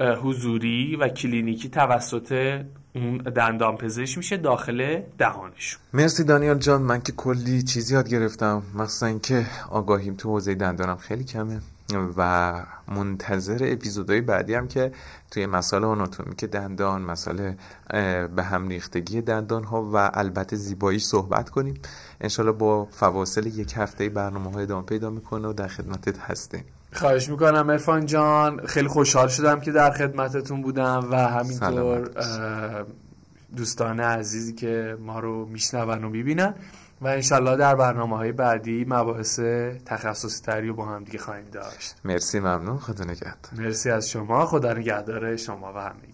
حضوری 0.00 0.96
و 0.96 1.08
کلینیکی 1.08 1.68
توسط 1.68 2.60
اون 2.94 3.16
دندان 3.16 3.76
پزشک 3.76 4.18
میشه 4.18 4.36
داخل 4.36 5.00
دهانش 5.18 5.78
مرسی 5.92 6.24
دانیال 6.24 6.58
جان 6.58 6.82
من 6.82 7.00
که 7.00 7.12
کلی 7.12 7.62
چیزی 7.62 7.94
یاد 7.94 8.08
گرفتم 8.08 8.62
مخصوصا 8.74 9.06
اینکه 9.06 9.46
آگاهیم 9.70 10.14
تو 10.14 10.28
حوزه 10.28 10.54
دندانم 10.54 10.96
خیلی 10.96 11.24
کمه 11.24 11.60
و 12.16 12.52
منتظر 12.88 13.58
اپیزودهای 13.62 14.20
بعدی 14.20 14.54
هم 14.54 14.68
که 14.68 14.92
توی 15.30 15.46
مسائل 15.46 15.84
آناتومی 15.84 16.36
که 16.36 16.46
دندان 16.46 17.02
مسئله 17.02 17.56
به 18.36 18.42
هم 18.42 18.68
ریختگی 18.68 19.20
دندان 19.20 19.64
ها 19.64 19.82
و 19.82 20.10
البته 20.14 20.56
زیبایی 20.56 20.98
صحبت 20.98 21.50
کنیم. 21.50 21.74
انشالله 22.20 22.52
با 22.52 22.84
فواصل 22.84 23.46
یک 23.46 23.72
هفته 23.76 24.08
برنامه 24.08 24.50
های 24.50 24.62
ادامه 24.62 24.86
پیدا 24.86 25.10
می‌کنه 25.10 25.48
و 25.48 25.52
در 25.52 25.68
خدمتت 25.68 26.18
هستیم. 26.18 26.64
خواهش 26.94 27.28
می‌کنم 27.28 27.70
ارفان 27.70 28.06
جان. 28.06 28.66
خیلی 28.66 28.88
خوشحال 28.88 29.28
شدم 29.28 29.60
که 29.60 29.72
در 29.72 29.90
خدمتتون 29.90 30.62
بودم 30.62 31.08
و 31.10 31.16
همینطور 31.16 32.10
دوستان 33.56 34.00
عزیزی 34.00 34.52
که 34.52 34.96
ما 35.00 35.20
رو 35.20 35.46
میشنون 35.46 36.04
و 36.04 36.08
می‌بینن. 36.08 36.54
و 37.00 37.06
انشالله 37.06 37.56
در 37.56 37.74
برنامه 37.74 38.16
های 38.16 38.32
بعدی 38.32 38.84
مباحث 38.88 39.40
تخصصی 39.86 40.42
تری 40.42 40.68
رو 40.68 40.74
با 40.74 40.86
هم 40.86 41.04
دیگه 41.04 41.18
خواهیم 41.18 41.44
داشت. 41.52 41.94
مرسی 42.04 42.40
ممنون. 42.40 42.78
خدا 42.78 43.04
نگهدار. 43.04 43.52
مرسی 43.52 43.90
از 43.90 44.10
شما. 44.10 44.46
خدا 44.46 44.72
نگهدار 44.72 45.36
شما 45.36 45.72
و 45.72 45.78
همگی. 45.78 46.13